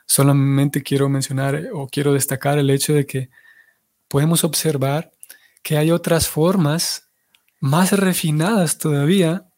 Solamente 0.05 0.81
quiero 0.81 1.09
mencionar 1.09 1.67
o 1.73 1.87
quiero 1.87 2.13
destacar 2.13 2.57
el 2.57 2.69
hecho 2.69 2.93
de 2.93 3.05
que 3.05 3.29
podemos 4.07 4.43
observar 4.43 5.11
que 5.61 5.77
hay 5.77 5.91
otras 5.91 6.27
formas 6.27 7.09
más 7.59 7.91
refinadas 7.91 8.77
todavía 8.77 9.48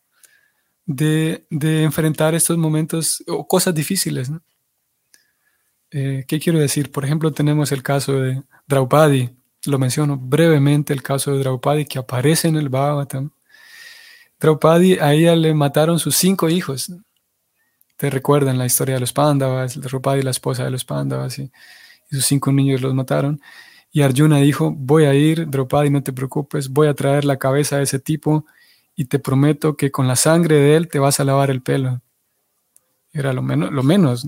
de, 0.96 1.46
enfrentar 1.84 2.36
estos 2.36 2.58
momentos 2.58 3.24
o 3.28 3.48
cosas 3.48 3.74
difíciles. 3.74 4.32
Eh, 5.92 6.26
¿Qué 6.28 6.40
quiero 6.40 6.60
decir? 6.60 6.92
Por 6.92 7.06
ejemplo, 7.06 7.32
tenemos 7.32 7.72
el 7.72 7.84
caso 7.84 8.14
de 8.14 8.42
Draupadi. 8.68 9.30
Lo 9.66 9.78
menciono 9.78 10.18
brevemente, 10.18 10.94
el 10.94 11.04
caso 11.04 11.32
de 11.32 11.40
Draupadi 11.40 11.86
que 11.86 12.00
aparece 12.00 12.48
en 12.48 12.56
el 12.56 12.70
Bhagavatam. 12.70 13.32
Draupadi, 14.40 14.98
a 15.00 15.14
ella 15.14 15.36
le 15.36 15.54
mataron 15.54 16.00
sus 16.00 16.16
cinco 16.16 16.50
hijos. 16.50 16.92
Te 17.98 18.10
recuerdan 18.10 18.58
la 18.58 18.66
historia 18.66 18.96
de 18.96 19.02
los 19.02 19.14
Pándavas, 19.14 19.80
Draupadi, 19.80 20.24
la 20.24 20.32
esposa 20.32 20.64
de 20.64 20.72
los 20.72 20.84
Pándavas, 20.84 21.38
y 21.38 21.52
sus 22.10 22.26
cinco 22.26 22.52
niños 22.52 22.82
los 22.82 22.96
mataron. 22.96 23.40
Y 23.92 24.02
Arjuna 24.02 24.38
dijo, 24.38 24.72
voy 24.72 25.04
a 25.04 25.14
ir, 25.14 25.48
Draupadi, 25.48 25.90
no 25.90 26.02
te 26.02 26.14
preocupes, 26.14 26.70
voy 26.70 26.88
a 26.88 26.96
traer 26.96 27.26
la 27.26 27.38
cabeza 27.38 27.78
de 27.78 27.84
ese 27.84 28.00
tipo 28.00 28.46
y 29.02 29.06
te 29.06 29.18
prometo 29.18 29.76
que 29.76 29.92
con 29.92 30.08
la 30.08 30.16
sangre 30.16 30.56
de 30.58 30.76
él 30.76 30.88
te 30.88 31.00
vas 31.00 31.20
a 31.20 31.24
lavar 31.24 31.50
el 31.50 31.62
pelo. 31.62 32.02
Era 33.12 33.34
lo 33.34 33.42
menos, 33.42 33.72
lo 33.72 33.82
menos. 33.82 34.28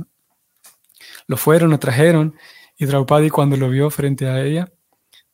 Lo 1.28 1.38
fueron, 1.38 1.70
lo 1.70 1.78
trajeron 1.78 2.36
y 2.78 2.86
Draupadi 2.86 3.30
cuando 3.30 3.56
lo 3.56 3.70
vio 3.70 3.90
frente 3.90 4.28
a 4.28 4.42
ella, 4.42 4.72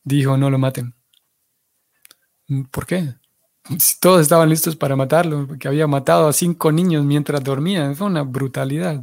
dijo, 0.04 0.36
no 0.36 0.50
lo 0.50 0.58
maten. 0.58 0.94
¿Por 2.70 2.84
qué? 2.84 3.14
Si 3.78 3.98
todos 3.98 4.20
estaban 4.20 4.50
listos 4.50 4.76
para 4.76 4.94
matarlo, 4.96 5.46
porque 5.46 5.68
había 5.68 5.86
matado 5.86 6.28
a 6.28 6.32
cinco 6.32 6.70
niños 6.70 7.04
mientras 7.04 7.42
dormían, 7.42 7.96
fue 7.96 8.08
una 8.08 8.22
brutalidad, 8.22 9.02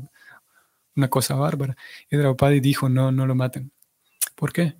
una 0.96 1.10
cosa 1.10 1.34
bárbara. 1.34 1.76
Y 2.12 2.18
Draupadi 2.18 2.60
dijo, 2.60 2.90
no, 2.90 3.12
no 3.12 3.26
lo 3.26 3.34
maten. 3.34 3.72
¿Por 4.36 4.54
qué? 4.54 4.76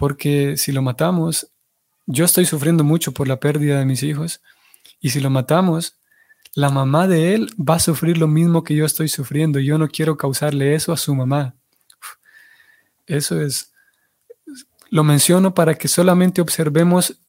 porque 0.00 0.56
si 0.56 0.72
lo 0.72 0.80
matamos, 0.80 1.52
yo 2.06 2.24
estoy 2.24 2.46
sufriendo 2.46 2.84
mucho 2.84 3.12
por 3.12 3.28
la 3.28 3.38
pérdida 3.38 3.78
de 3.78 3.84
mis 3.84 4.02
hijos, 4.02 4.40
y 5.00 5.10
si 5.10 5.20
lo 5.20 5.30
matamos, 5.30 5.98
la 6.54 6.70
mamá 6.70 7.06
de 7.06 7.34
él 7.34 7.50
va 7.56 7.76
a 7.76 7.80
sufrir 7.80 8.18
lo 8.18 8.28
mismo 8.28 8.64
que 8.64 8.74
yo 8.74 8.84
estoy 8.84 9.08
sufriendo. 9.08 9.60
Yo 9.60 9.78
no 9.78 9.88
quiero 9.88 10.16
causarle 10.16 10.74
eso 10.74 10.92
a 10.92 10.96
su 10.96 11.14
mamá. 11.14 11.54
Eso 13.06 13.40
es, 13.40 13.72
lo 14.90 15.04
menciono 15.04 15.54
para 15.54 15.74
que 15.76 15.88
solamente 15.88 16.40
observemos 16.40 17.20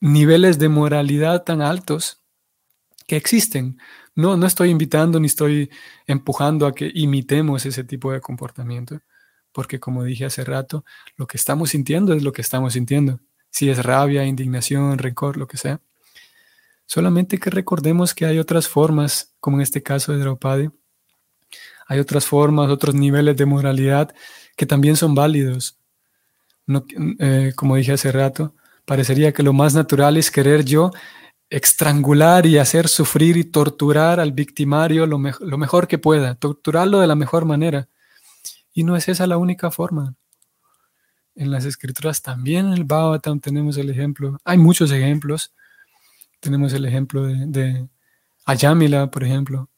niveles 0.00 0.58
de 0.58 0.68
moralidad 0.68 1.44
tan 1.44 1.62
altos 1.62 2.22
que 3.06 3.16
existen. 3.16 3.78
No, 4.14 4.36
no 4.36 4.46
estoy 4.46 4.70
invitando 4.70 5.20
ni 5.20 5.26
estoy 5.26 5.70
empujando 6.06 6.66
a 6.66 6.74
que 6.74 6.90
imitemos 6.94 7.66
ese 7.66 7.84
tipo 7.84 8.12
de 8.12 8.20
comportamiento 8.20 9.00
porque 9.56 9.80
como 9.80 10.04
dije 10.04 10.26
hace 10.26 10.44
rato, 10.44 10.84
lo 11.16 11.26
que 11.26 11.38
estamos 11.38 11.70
sintiendo 11.70 12.12
es 12.12 12.22
lo 12.22 12.34
que 12.34 12.42
estamos 12.42 12.74
sintiendo. 12.74 13.20
Si 13.48 13.70
es 13.70 13.82
rabia, 13.82 14.26
indignación, 14.26 14.98
rencor, 14.98 15.38
lo 15.38 15.46
que 15.46 15.56
sea. 15.56 15.80
Solamente 16.86 17.38
que 17.38 17.50
recordemos 17.50 18.14
que 18.14 18.26
hay 18.26 18.38
otras 18.38 18.68
formas, 18.68 19.34
como 19.40 19.58
en 19.58 19.62
este 19.62 19.82
caso 19.82 20.12
de 20.12 20.18
Draupadi. 20.18 20.70
Hay 21.88 21.98
otras 21.98 22.24
formas, 22.24 22.70
otros 22.70 22.94
niveles 22.94 23.36
de 23.36 23.46
moralidad 23.46 24.14
que 24.56 24.66
también 24.66 24.96
son 24.96 25.14
válidos. 25.14 25.78
Eh, 27.18 27.52
como 27.54 27.76
dije 27.76 27.92
hace 27.92 28.10
rato, 28.10 28.54
parecería 28.84 29.32
que 29.32 29.42
lo 29.42 29.52
más 29.52 29.74
natural 29.74 30.16
es 30.16 30.30
querer 30.30 30.64
yo 30.64 30.90
estrangular 31.48 32.46
y 32.46 32.58
hacer 32.58 32.88
sufrir 32.88 33.36
y 33.36 33.44
torturar 33.44 34.18
al 34.18 34.32
victimario 34.32 35.06
lo, 35.06 35.20
lo 35.40 35.58
mejor 35.58 35.86
que 35.86 35.98
pueda, 35.98 36.34
torturarlo 36.34 36.98
de 36.98 37.06
la 37.06 37.14
mejor 37.14 37.44
manera. 37.44 37.88
Y 38.72 38.84
no 38.84 38.96
es 38.96 39.08
esa 39.08 39.26
la 39.26 39.38
única 39.38 39.70
forma. 39.70 40.14
En 41.34 41.50
las 41.50 41.64
escrituras 41.64 42.22
también 42.22 42.66
en 42.66 42.72
el 42.72 42.84
Bhagavatam 42.84 43.40
tenemos 43.40 43.76
el 43.76 43.90
ejemplo, 43.90 44.38
hay 44.44 44.58
muchos 44.58 44.90
ejemplos. 44.90 45.52
Tenemos 46.46 46.72
el 46.74 46.84
ejemplo 46.84 47.24
de, 47.26 47.88
Ayamila, 48.44 49.10
por 49.10 49.24
ejemplo, 49.24 49.68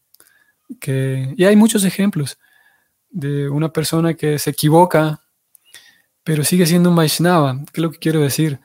que, 0.78 1.33
y 1.35 1.44
hay 1.46 1.57
muchos 1.57 1.83
ejemplos 1.83 2.38
de 3.09 3.48
una 3.48 3.72
persona 3.72 4.12
que 4.12 4.38
se 4.38 4.50
equivoca, 4.50 5.18
pero 6.22 6.44
sigue 6.44 6.66
siendo 6.66 6.90
un 6.90 6.96
Vaishnava. 6.96 7.57
¿Qué 7.72 7.81
es 7.81 7.83
lo 7.83 7.90
que 7.90 7.98
quiero 7.98 8.20
decir? 8.20 8.61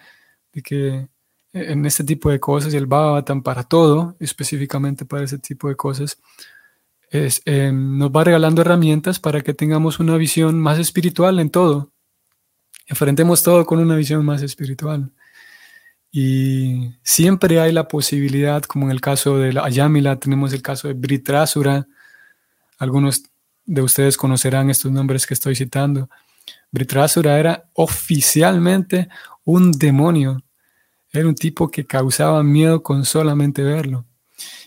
De 0.52 0.62
que 0.62 1.08
en 1.54 1.86
este 1.86 2.04
tipo 2.04 2.30
de 2.30 2.42
cosas, 2.42 2.74
y 2.74 2.78
el 2.78 2.88
Bhagavatam 2.88 3.42
para 3.42 3.63
todo, 3.63 4.18
específicamente 4.20 5.06
para 5.06 5.24
ese 5.24 5.38
tipo 5.38 5.70
de 5.70 5.78
cosas, 5.78 6.18
eh, 7.10 7.72
nos 7.74 8.12
va 8.12 8.26
regalando 8.26 8.63
herramientas 8.63 9.18
para 9.18 9.39
que 9.39 9.54
tengamos 9.54 9.98
una 10.02 10.18
visión 10.18 10.60
más 10.60 10.78
espiritual 10.78 11.39
en 11.39 11.50
todo. 11.50 11.94
Enfrentemos 12.86 13.44
todo 13.44 13.66
con 13.66 13.80
una 13.80 13.96
visión 13.96 14.26
más 14.26 14.42
espiritual. 14.42 15.10
Y 16.15 16.93
siempre 17.02 17.60
hay 17.60 17.71
la 17.71 17.88
posibilidad, 17.88 18.62
como 18.62 18.86
en 18.86 18.91
el 18.91 19.02
caso 19.02 19.39
de 19.39 19.52
la 19.52 19.65
Ayamila, 19.65 20.19
tenemos 20.19 20.54
el 20.54 20.62
caso 20.62 20.88
de 20.88 20.93
Britrasura. 20.93 21.88
Algunos 22.78 23.23
de 23.65 23.82
ustedes 23.82 24.15
conocerán 24.15 24.69
estos 24.69 24.91
nombres 24.91 25.26
que 25.26 25.34
estoy 25.34 25.56
citando. 25.56 26.12
Britrasura 26.69 27.39
era 27.39 27.67
oficialmente 27.73 29.10
un 29.43 29.71
demonio. 29.71 30.43
Era 31.12 31.28
un 31.28 31.34
tipo 31.34 31.71
que 31.71 31.84
causaba 31.88 32.43
miedo 32.43 32.84
con 32.84 33.06
solamente 33.06 33.63
verlo. 33.63 34.06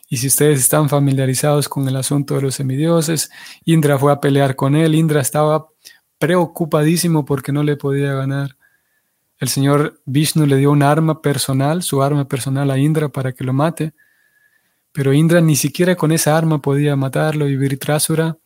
Y 0.08 0.16
si 0.16 0.26
ustedes 0.26 0.58
están 0.58 0.88
familiarizados 0.88 1.68
con 1.68 1.86
el 1.86 1.94
asunto 1.94 2.34
de 2.34 2.42
los 2.42 2.56
semidioses, 2.56 3.30
Indra 3.64 4.00
fue 4.00 4.12
a 4.12 4.18
pelear 4.20 4.56
con 4.56 4.74
él. 4.74 4.96
Indra 4.96 5.20
estaba 5.20 5.68
preocupadísimo 6.18 7.24
porque 7.24 7.52
no 7.52 7.62
le 7.62 7.76
podía 7.76 8.14
ganar. 8.14 8.55
El 9.38 9.48
señor 9.48 10.00
Vishnu 10.06 10.46
le 10.46 10.56
dio 10.56 10.70
un 10.70 10.82
arma 10.82 11.20
personal, 11.20 11.82
su 11.82 12.02
arma 12.02 12.26
personal 12.26 12.70
a 12.70 12.78
Indra 12.78 13.08
para 13.08 13.32
que 13.32 13.44
lo 13.44 13.52
mate. 13.52 13.92
Pero 14.92 15.12
Indra 15.12 15.40
ni 15.40 15.56
siquiera 15.56 15.94
con 15.94 16.10
esa 16.12 16.36
arma 16.36 16.62
podía 16.62 16.96
matarlo 16.96 17.48
y 17.48 17.56
Vritrasura 17.56 18.38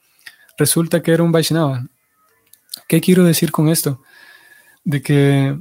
resulta 0.58 1.00
que 1.00 1.12
era 1.12 1.22
un 1.22 1.32
Vaishnava. 1.32 1.86
¿Qué 2.88 3.00
quiero 3.00 3.24
decir 3.24 3.52
con 3.52 3.68
esto? 3.68 4.02
De 4.84 5.00
que 5.00 5.56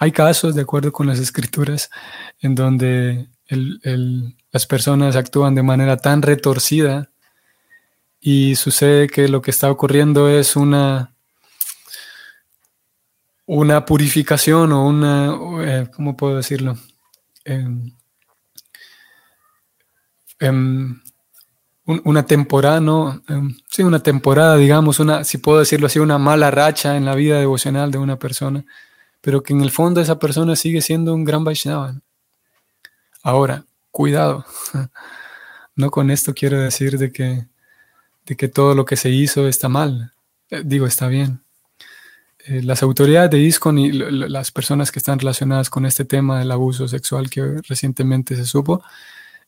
hay 0.00 0.12
casos, 0.12 0.54
de 0.54 0.62
acuerdo 0.62 0.92
con 0.92 1.06
las 1.06 1.20
escrituras, 1.20 1.88
en 2.40 2.54
donde 2.54 3.28
las 4.50 4.66
personas 4.66 5.16
actúan 5.16 5.54
de 5.54 5.62
manera 5.62 5.96
tan 5.96 6.20
retorcida 6.22 7.10
y 8.20 8.56
sucede 8.56 9.06
que 9.06 9.28
lo 9.28 9.40
que 9.40 9.50
está 9.50 9.70
ocurriendo 9.70 10.28
es 10.28 10.56
una, 10.56 11.13
una 13.46 13.84
purificación 13.84 14.72
o 14.72 14.86
una, 14.86 15.38
eh, 15.62 15.88
¿cómo 15.94 16.16
puedo 16.16 16.36
decirlo? 16.36 16.76
Em, 17.44 17.92
em, 20.40 21.00
una 21.86 22.26
temporada, 22.26 22.80
¿no? 22.80 23.22
Em, 23.28 23.54
sí, 23.70 23.82
una 23.82 24.02
temporada, 24.02 24.56
digamos, 24.56 25.00
una, 25.00 25.24
si 25.24 25.38
puedo 25.38 25.58
decirlo 25.58 25.86
así, 25.86 25.98
una 25.98 26.18
mala 26.18 26.50
racha 26.50 26.96
en 26.96 27.04
la 27.04 27.14
vida 27.14 27.38
devocional 27.38 27.90
de 27.90 27.98
una 27.98 28.18
persona, 28.18 28.64
pero 29.20 29.42
que 29.42 29.52
en 29.52 29.60
el 29.60 29.70
fondo 29.70 30.00
esa 30.00 30.18
persona 30.18 30.56
sigue 30.56 30.80
siendo 30.80 31.14
un 31.14 31.24
gran 31.24 31.44
Vaishnava. 31.44 32.00
Ahora, 33.22 33.64
cuidado. 33.90 34.44
No 35.76 35.90
con 35.90 36.12
esto 36.12 36.34
quiero 36.34 36.60
decir 36.60 36.98
de 36.98 37.10
que, 37.10 37.48
de 38.26 38.36
que 38.36 38.46
todo 38.46 38.76
lo 38.76 38.84
que 38.84 38.94
se 38.96 39.10
hizo 39.10 39.48
está 39.48 39.68
mal. 39.68 40.12
Eh, 40.50 40.62
digo, 40.64 40.86
está 40.86 41.08
bien. 41.08 41.43
Eh, 42.46 42.62
las 42.62 42.82
autoridades 42.82 43.30
de 43.30 43.38
ISCON 43.38 43.78
y 43.78 43.90
las 43.92 44.50
personas 44.50 44.92
que 44.92 44.98
están 44.98 45.18
relacionadas 45.18 45.70
con 45.70 45.86
este 45.86 46.04
tema 46.04 46.38
del 46.38 46.50
abuso 46.50 46.86
sexual 46.86 47.30
que 47.30 47.62
recientemente 47.66 48.36
se 48.36 48.44
supo, 48.44 48.82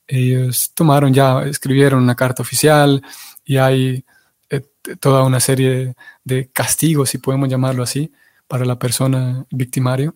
ellos 0.06 0.72
tomaron 0.72 1.12
ya, 1.12 1.42
escribieron 1.42 2.02
una 2.02 2.14
carta 2.14 2.42
oficial 2.42 3.02
y 3.44 3.58
hay 3.58 4.04
eh, 4.48 4.62
toda 4.98 5.24
una 5.24 5.40
serie 5.40 5.94
de 6.24 6.48
castigos, 6.50 7.10
si 7.10 7.18
podemos 7.18 7.50
llamarlo 7.50 7.82
así, 7.82 8.12
para 8.48 8.64
la 8.64 8.78
persona 8.78 9.44
victimario. 9.50 10.14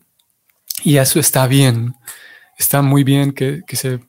Y 0.83 0.97
eso 0.97 1.19
está 1.19 1.45
bien, 1.45 1.93
está 2.57 2.81
muy 2.81 3.03
bien 3.03 3.31
que, 3.33 3.63
se, 3.73 3.99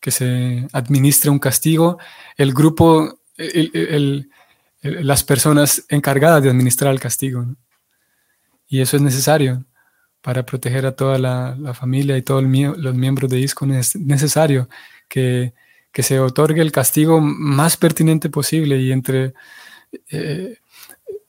que 0.00 0.10
se 0.10 0.68
administre 0.72 1.30
un 1.30 1.38
castigo. 1.38 1.98
El 2.36 2.52
grupo, 2.52 3.20
las 4.82 5.24
personas 5.24 5.84
encargadas 5.88 6.42
de 6.42 6.50
administrar 6.50 6.92
el 6.92 7.00
castigo. 7.00 7.46
Y 8.72 8.80
eso 8.80 8.96
es 8.96 9.02
necesario 9.02 9.66
para 10.22 10.46
proteger 10.46 10.86
a 10.86 10.96
toda 10.96 11.18
la, 11.18 11.74
familia 11.74 12.16
y 12.16 12.22
todos 12.22 12.42
los 12.42 12.94
miembros 12.94 13.30
de 13.30 13.38
ISCON. 13.38 13.72
Es 13.72 13.96
necesario 13.96 14.66
que, 15.10 15.52
se 15.92 16.18
otorgue 16.18 16.62
el 16.62 16.72
castigo 16.72 17.20
más 17.20 17.76
pertinente 17.76 18.30
posible 18.30 18.78
y 18.78 18.90
entre, 18.90 19.34
eh, 20.08 20.56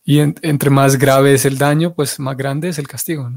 y 0.05 0.19
entre 0.19 0.69
más 0.69 0.95
grave 0.97 1.33
es 1.33 1.43
el 1.43 1.57
daño, 1.57 1.93
pues 1.93 2.17
más 2.17 2.37
grande 2.37 2.69
es 2.69 2.79
el 2.79 2.87
castigo. 2.87 3.29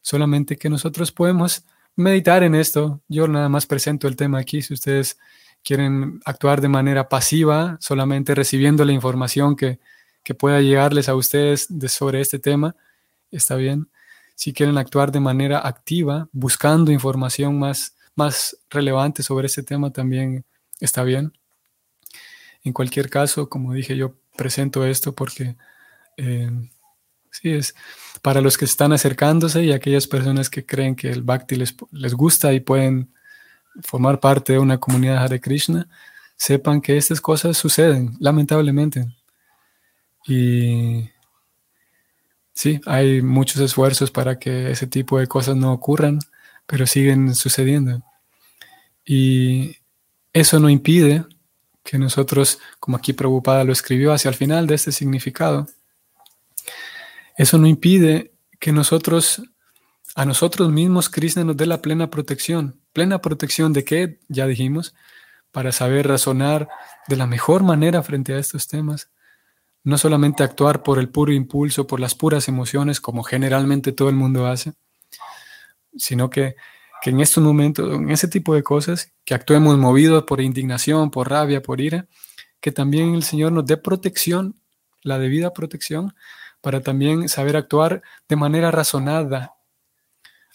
Solamente 0.00 0.56
que 0.56 0.70
nosotros 0.70 1.12
podemos 1.12 1.66
meditar 1.96 2.42
en 2.42 2.54
esto. 2.54 3.02
Yo 3.06 3.28
nada 3.28 3.50
más 3.50 3.66
presento 3.66 4.08
el 4.08 4.16
tema 4.16 4.38
aquí. 4.38 4.62
Si 4.62 4.72
ustedes 4.72 5.18
quieren 5.62 6.22
actuar 6.24 6.62
de 6.62 6.68
manera 6.68 7.10
pasiva, 7.10 7.76
solamente 7.80 8.34
recibiendo 8.34 8.82
la 8.86 8.92
información 8.92 9.56
que, 9.56 9.78
que 10.24 10.34
pueda 10.34 10.62
llegarles 10.62 11.10
a 11.10 11.14
ustedes 11.14 11.66
de, 11.68 11.90
sobre 11.90 12.22
este 12.22 12.38
tema, 12.38 12.76
está 13.30 13.56
bien. 13.56 13.90
Si 14.34 14.52
quieren 14.52 14.78
actuar 14.78 15.12
de 15.12 15.20
manera 15.20 15.66
activa, 15.66 16.28
buscando 16.32 16.92
información 16.92 17.58
más, 17.58 17.96
más 18.14 18.56
relevante 18.70 19.22
sobre 19.22 19.46
este 19.46 19.62
tema, 19.62 19.92
también 19.92 20.44
está 20.80 21.02
bien. 21.02 21.32
En 22.64 22.72
cualquier 22.72 23.10
caso, 23.10 23.48
como 23.48 23.72
dije, 23.74 23.96
yo 23.96 24.14
presento 24.36 24.86
esto 24.86 25.14
porque 25.14 25.56
eh, 26.16 26.50
sí 27.30 27.50
es 27.50 27.74
para 28.22 28.40
los 28.40 28.56
que 28.58 28.64
están 28.64 28.92
acercándose 28.92 29.64
y 29.64 29.72
aquellas 29.72 30.06
personas 30.06 30.50
que 30.50 30.66
creen 30.66 30.94
que 30.94 31.10
el 31.10 31.22
Bhakti 31.22 31.56
les, 31.56 31.74
les 31.92 32.14
gusta 32.14 32.52
y 32.52 32.60
pueden 32.60 33.12
formar 33.82 34.20
parte 34.20 34.54
de 34.54 34.58
una 34.58 34.78
comunidad 34.78 35.28
de 35.30 35.40
Krishna, 35.40 35.88
sepan 36.36 36.80
que 36.80 36.96
estas 36.96 37.20
cosas 37.20 37.56
suceden, 37.56 38.16
lamentablemente. 38.20 39.06
Y 40.26 41.10
Sí, 42.60 42.78
hay 42.84 43.22
muchos 43.22 43.58
esfuerzos 43.62 44.10
para 44.10 44.38
que 44.38 44.70
ese 44.70 44.86
tipo 44.86 45.18
de 45.18 45.26
cosas 45.26 45.56
no 45.56 45.72
ocurran, 45.72 46.18
pero 46.66 46.86
siguen 46.86 47.34
sucediendo. 47.34 48.02
Y 49.02 49.78
eso 50.34 50.60
no 50.60 50.68
impide 50.68 51.24
que 51.82 51.96
nosotros, 51.96 52.58
como 52.78 52.98
aquí 52.98 53.14
Prabhupada 53.14 53.64
lo 53.64 53.72
escribió 53.72 54.12
hacia 54.12 54.28
el 54.28 54.34
final 54.34 54.66
de 54.66 54.74
este 54.74 54.92
significado, 54.92 55.68
eso 57.34 57.56
no 57.56 57.66
impide 57.66 58.32
que 58.58 58.72
nosotros, 58.72 59.40
a 60.14 60.26
nosotros 60.26 60.70
mismos, 60.70 61.08
Krishna 61.08 61.44
nos 61.44 61.56
dé 61.56 61.64
la 61.64 61.80
plena 61.80 62.10
protección. 62.10 62.78
¿Plena 62.92 63.22
protección 63.22 63.72
de 63.72 63.84
qué? 63.84 64.20
Ya 64.28 64.46
dijimos, 64.46 64.94
para 65.50 65.72
saber 65.72 66.08
razonar 66.08 66.68
de 67.08 67.16
la 67.16 67.26
mejor 67.26 67.62
manera 67.62 68.02
frente 68.02 68.34
a 68.34 68.38
estos 68.38 68.68
temas 68.68 69.08
no 69.82 69.98
solamente 69.98 70.42
actuar 70.42 70.82
por 70.82 70.98
el 70.98 71.08
puro 71.08 71.32
impulso, 71.32 71.86
por 71.86 72.00
las 72.00 72.14
puras 72.14 72.48
emociones, 72.48 73.00
como 73.00 73.22
generalmente 73.22 73.92
todo 73.92 74.08
el 74.08 74.14
mundo 74.14 74.46
hace, 74.46 74.74
sino 75.96 76.30
que, 76.30 76.56
en 77.04 77.20
estos 77.20 77.42
momentos, 77.42 77.92
en 77.94 78.10
ese 78.10 78.28
tipo 78.28 78.54
de 78.54 78.62
cosas, 78.62 79.12
que 79.24 79.34
actuemos 79.34 79.78
movidos 79.78 80.24
por 80.24 80.40
indignación, 80.40 81.10
por 81.10 81.30
rabia, 81.30 81.62
por 81.62 81.80
ira, 81.80 82.06
que 82.60 82.72
también 82.72 83.14
el 83.14 83.22
Señor 83.22 83.52
nos 83.52 83.64
dé 83.64 83.78
protección, 83.78 84.60
la 85.02 85.18
debida 85.18 85.54
protección, 85.54 86.14
para 86.60 86.82
también 86.82 87.28
saber 87.30 87.56
actuar 87.56 88.02
de 88.28 88.36
manera 88.36 88.70
razonada, 88.70 89.54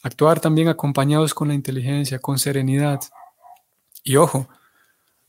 actuar 0.04 0.40
también 0.40 0.68
acompañados 0.68 1.34
con 1.34 1.48
la 1.48 1.56
inteligencia, 1.56 2.20
con 2.20 2.38
serenidad. 2.38 3.00
Y 4.04 4.18
ojo, 4.18 4.48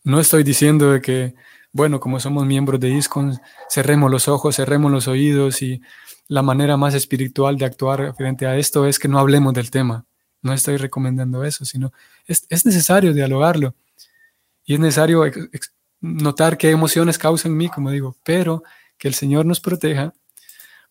no 0.05 0.21
estoy 0.21 0.43
diciendo 0.43 1.01
que 1.01 1.35
bueno, 1.77 2.01
como 2.01 2.19
somos 2.21 2.47
miembros 2.47 2.81
de 2.81 2.89
ISCON, 2.89 3.39
cerremos 3.69 4.11
los 4.11 4.29
ojos, 4.29 4.57
cerremos 4.57 4.91
los 4.91 5.09
oídos 5.09 5.61
y 5.61 5.83
la 6.27 6.41
manera 6.41 6.79
más 6.79 6.95
espiritual 6.95 7.59
de 7.59 7.67
actuar 7.67 8.15
frente 8.17 8.47
a 8.47 8.57
esto 8.57 8.87
es 8.87 8.99
que 8.99 9.09
no 9.09 9.19
hablemos 9.19 9.53
del 9.53 9.71
tema. 9.71 10.07
No 10.41 10.55
estoy 10.55 10.79
recomendando 10.79 11.45
eso, 11.45 11.67
sino 11.67 11.93
es, 12.27 12.65
necesario 12.65 13.13
dialogarlo 13.13 13.75
y 14.65 14.73
es 14.73 14.81
necesario 14.81 15.23
notar 16.01 16.57
qué 16.57 16.71
emociones 16.71 17.19
causan 17.19 17.53
en 17.53 17.59
mí, 17.59 17.69
como 17.69 17.91
digo, 17.91 18.17
pero 18.25 18.63
que 18.97 19.09
el 19.09 19.15
Señor 19.15 19.45
nos 19.45 19.61
proteja 19.61 20.15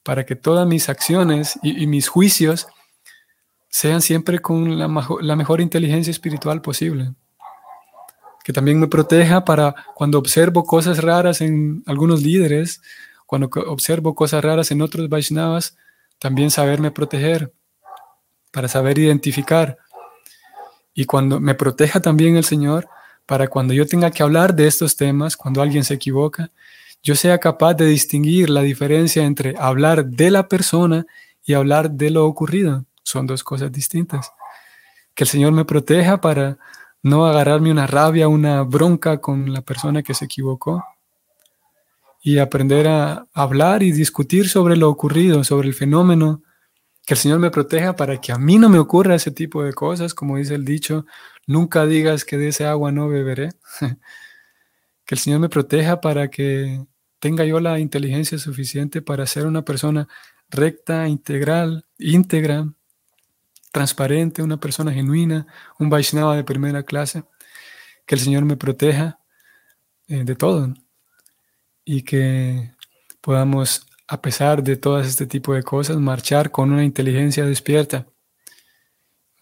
para 0.03 0.23
que 0.23 0.35
todas 0.35 0.67
mis 0.67 0.87
acciones 0.87 1.57
y, 1.63 1.87
mis 1.87 2.07
juicios 2.07 2.67
sean 3.69 4.03
siempre 4.03 4.37
con 4.37 4.77
la 4.77 5.35
mejor 5.35 5.61
inteligencia 5.61 6.11
espiritual 6.11 6.61
posible 6.61 7.15
que 8.45 8.53
también 8.53 8.79
me 8.79 8.87
proteja 8.87 9.43
para 9.43 9.73
cuando 9.95 10.19
observo 10.19 10.65
cosas 10.65 11.01
raras 11.01 11.41
en 11.41 11.81
algunos 11.87 12.21
líderes, 12.21 12.79
cuando 13.25 13.49
observo 13.65 14.13
cosas 14.13 14.43
raras 14.43 14.69
en 14.69 14.83
otros 14.83 15.09
Vaishnavas, 15.09 15.75
también 16.19 16.51
saberme 16.51 16.91
proteger, 16.91 17.51
para 18.51 18.67
saber 18.67 18.99
identificar. 18.99 19.79
Y 20.93 21.05
cuando 21.05 21.39
me 21.39 21.55
proteja 21.55 22.01
también 22.01 22.37
el 22.37 22.45
Señor, 22.45 22.87
para 23.25 23.47
cuando 23.47 23.73
yo 23.73 23.87
tenga 23.87 24.11
que 24.11 24.21
hablar 24.21 24.53
de 24.53 24.67
estos 24.67 24.95
temas, 24.95 25.35
cuando 25.35 25.63
alguien 25.63 25.83
se 25.83 25.95
equivoca, 25.95 26.51
yo 27.01 27.15
sea 27.15 27.39
capaz 27.39 27.73
de 27.73 27.87
distinguir 27.87 28.51
la 28.51 28.61
diferencia 28.61 29.23
entre 29.23 29.55
hablar 29.57 30.05
de 30.05 30.29
la 30.29 30.47
persona 30.47 31.07
y 31.43 31.55
hablar 31.55 31.89
de 31.89 32.11
lo 32.11 32.27
ocurrido. 32.27 32.85
Son 33.01 33.25
dos 33.25 33.43
cosas 33.43 33.71
distintas. 33.71 34.31
Que 35.15 35.23
el 35.23 35.29
Señor 35.29 35.51
me 35.51 35.65
proteja 35.65 36.21
para 36.21 36.59
no 37.05 37.27
agarrarme 37.27 37.69
una 37.69 37.85
rabia, 37.85 38.27
una 38.27 38.63
bronca 38.63 39.21
con 39.21 39.53
la 39.53 39.61
persona 39.61 40.01
que 40.01 40.15
se 40.15 40.25
equivocó 40.25 40.83
y 42.23 42.39
aprender 42.39 42.87
a 42.87 43.27
hablar 43.31 43.83
y 43.83 43.91
discutir 43.91 44.49
sobre 44.49 44.75
lo 44.75 44.89
ocurrido, 44.89 45.43
sobre 45.43 45.67
el 45.67 45.75
fenómeno, 45.75 46.41
que 47.05 47.13
el 47.13 47.19
Señor 47.19 47.37
me 47.37 47.51
proteja 47.51 47.95
para 47.95 48.19
que 48.19 48.31
a 48.31 48.39
mí 48.39 48.57
no 48.57 48.69
me 48.69 48.79
ocurra 48.79 49.13
ese 49.13 49.29
tipo 49.29 49.63
de 49.63 49.73
cosas, 49.73 50.15
como 50.15 50.37
dice 50.37 50.55
el 50.55 50.65
dicho, 50.65 51.05
nunca 51.45 51.85
digas 51.85 52.25
que 52.25 52.39
de 52.39 52.47
ese 52.47 52.65
agua 52.65 52.91
no 52.91 53.07
beberé, 53.07 53.51
que 55.05 55.13
el 55.13 55.19
Señor 55.19 55.41
me 55.41 55.49
proteja 55.49 56.01
para 56.01 56.31
que 56.31 56.83
tenga 57.19 57.45
yo 57.45 57.59
la 57.59 57.77
inteligencia 57.77 58.39
suficiente 58.39 59.03
para 59.03 59.27
ser 59.27 59.45
una 59.45 59.63
persona 59.63 60.07
recta, 60.49 61.07
integral, 61.07 61.85
íntegra, 61.99 62.67
transparente, 63.75 64.41
una 64.41 64.57
persona 64.57 64.93
genuina, 64.93 65.45
un 65.77 65.89
Vaishnava 65.89 66.37
de 66.37 66.45
primera 66.45 66.83
clase. 66.83 67.25
Que 68.05 68.15
el 68.15 68.21
Señor 68.21 68.45
me 68.45 68.55
proteja 68.55 69.19
eh, 70.07 70.23
de 70.23 70.35
todo 70.35 70.73
y 71.83 72.03
que 72.03 72.73
podamos, 73.19 73.85
a 74.07 74.21
pesar 74.21 74.63
de 74.63 74.77
todas 74.77 75.07
este 75.07 75.25
tipo 75.27 75.53
de 75.53 75.63
cosas, 75.63 75.97
marchar 75.97 76.51
con 76.51 76.71
una 76.71 76.85
inteligencia 76.85 77.45
despierta, 77.45 78.07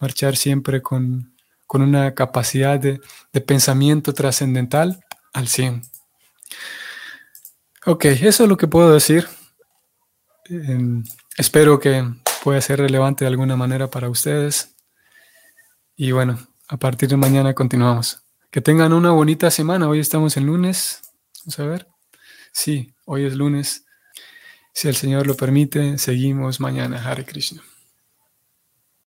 marchar 0.00 0.36
siempre 0.36 0.82
con, 0.82 1.32
una 1.68 2.14
capacidad 2.14 2.78
de, 2.78 3.00
pensamiento 3.46 4.12
trascendental 4.14 5.00
al 5.32 5.48
100. 5.48 5.82
Ok, 7.86 8.04
eso 8.04 8.44
es 8.44 8.48
lo 8.48 8.56
que 8.56 8.68
puedo 8.68 8.92
decir. 8.92 9.28
Em, 10.48 11.04
espero 11.36 11.78
que 11.78 12.04
puede 12.44 12.60
ser 12.60 12.78
relevante 12.78 13.24
de 13.24 13.30
alguna 13.30 13.56
manera 13.56 13.88
para 13.88 14.10
ustedes. 14.10 14.76
Y 15.96 16.12
bueno, 16.12 16.38
a 16.68 16.76
partir 16.76 17.08
de 17.08 17.16
mañana 17.16 17.54
continuamos. 17.54 18.20
Que 18.50 18.60
tengan 18.60 18.92
una 18.92 19.12
bonita 19.12 19.50
semana. 19.50 19.88
Hoy 19.88 19.98
estamos 19.98 20.36
en 20.36 20.44
lunes. 20.44 21.00
Vamos 21.40 21.58
a 21.58 21.64
ver. 21.64 21.88
Sí, 22.52 22.92
hoy 23.06 23.24
es 23.24 23.34
lunes. 23.34 23.86
Si 24.74 24.88
el 24.88 24.94
Señor 24.94 25.26
lo 25.26 25.36
permite, 25.36 25.96
seguimos 25.96 26.60
mañana. 26.60 27.02
Hare 27.02 27.24
Krishna. 27.24 27.62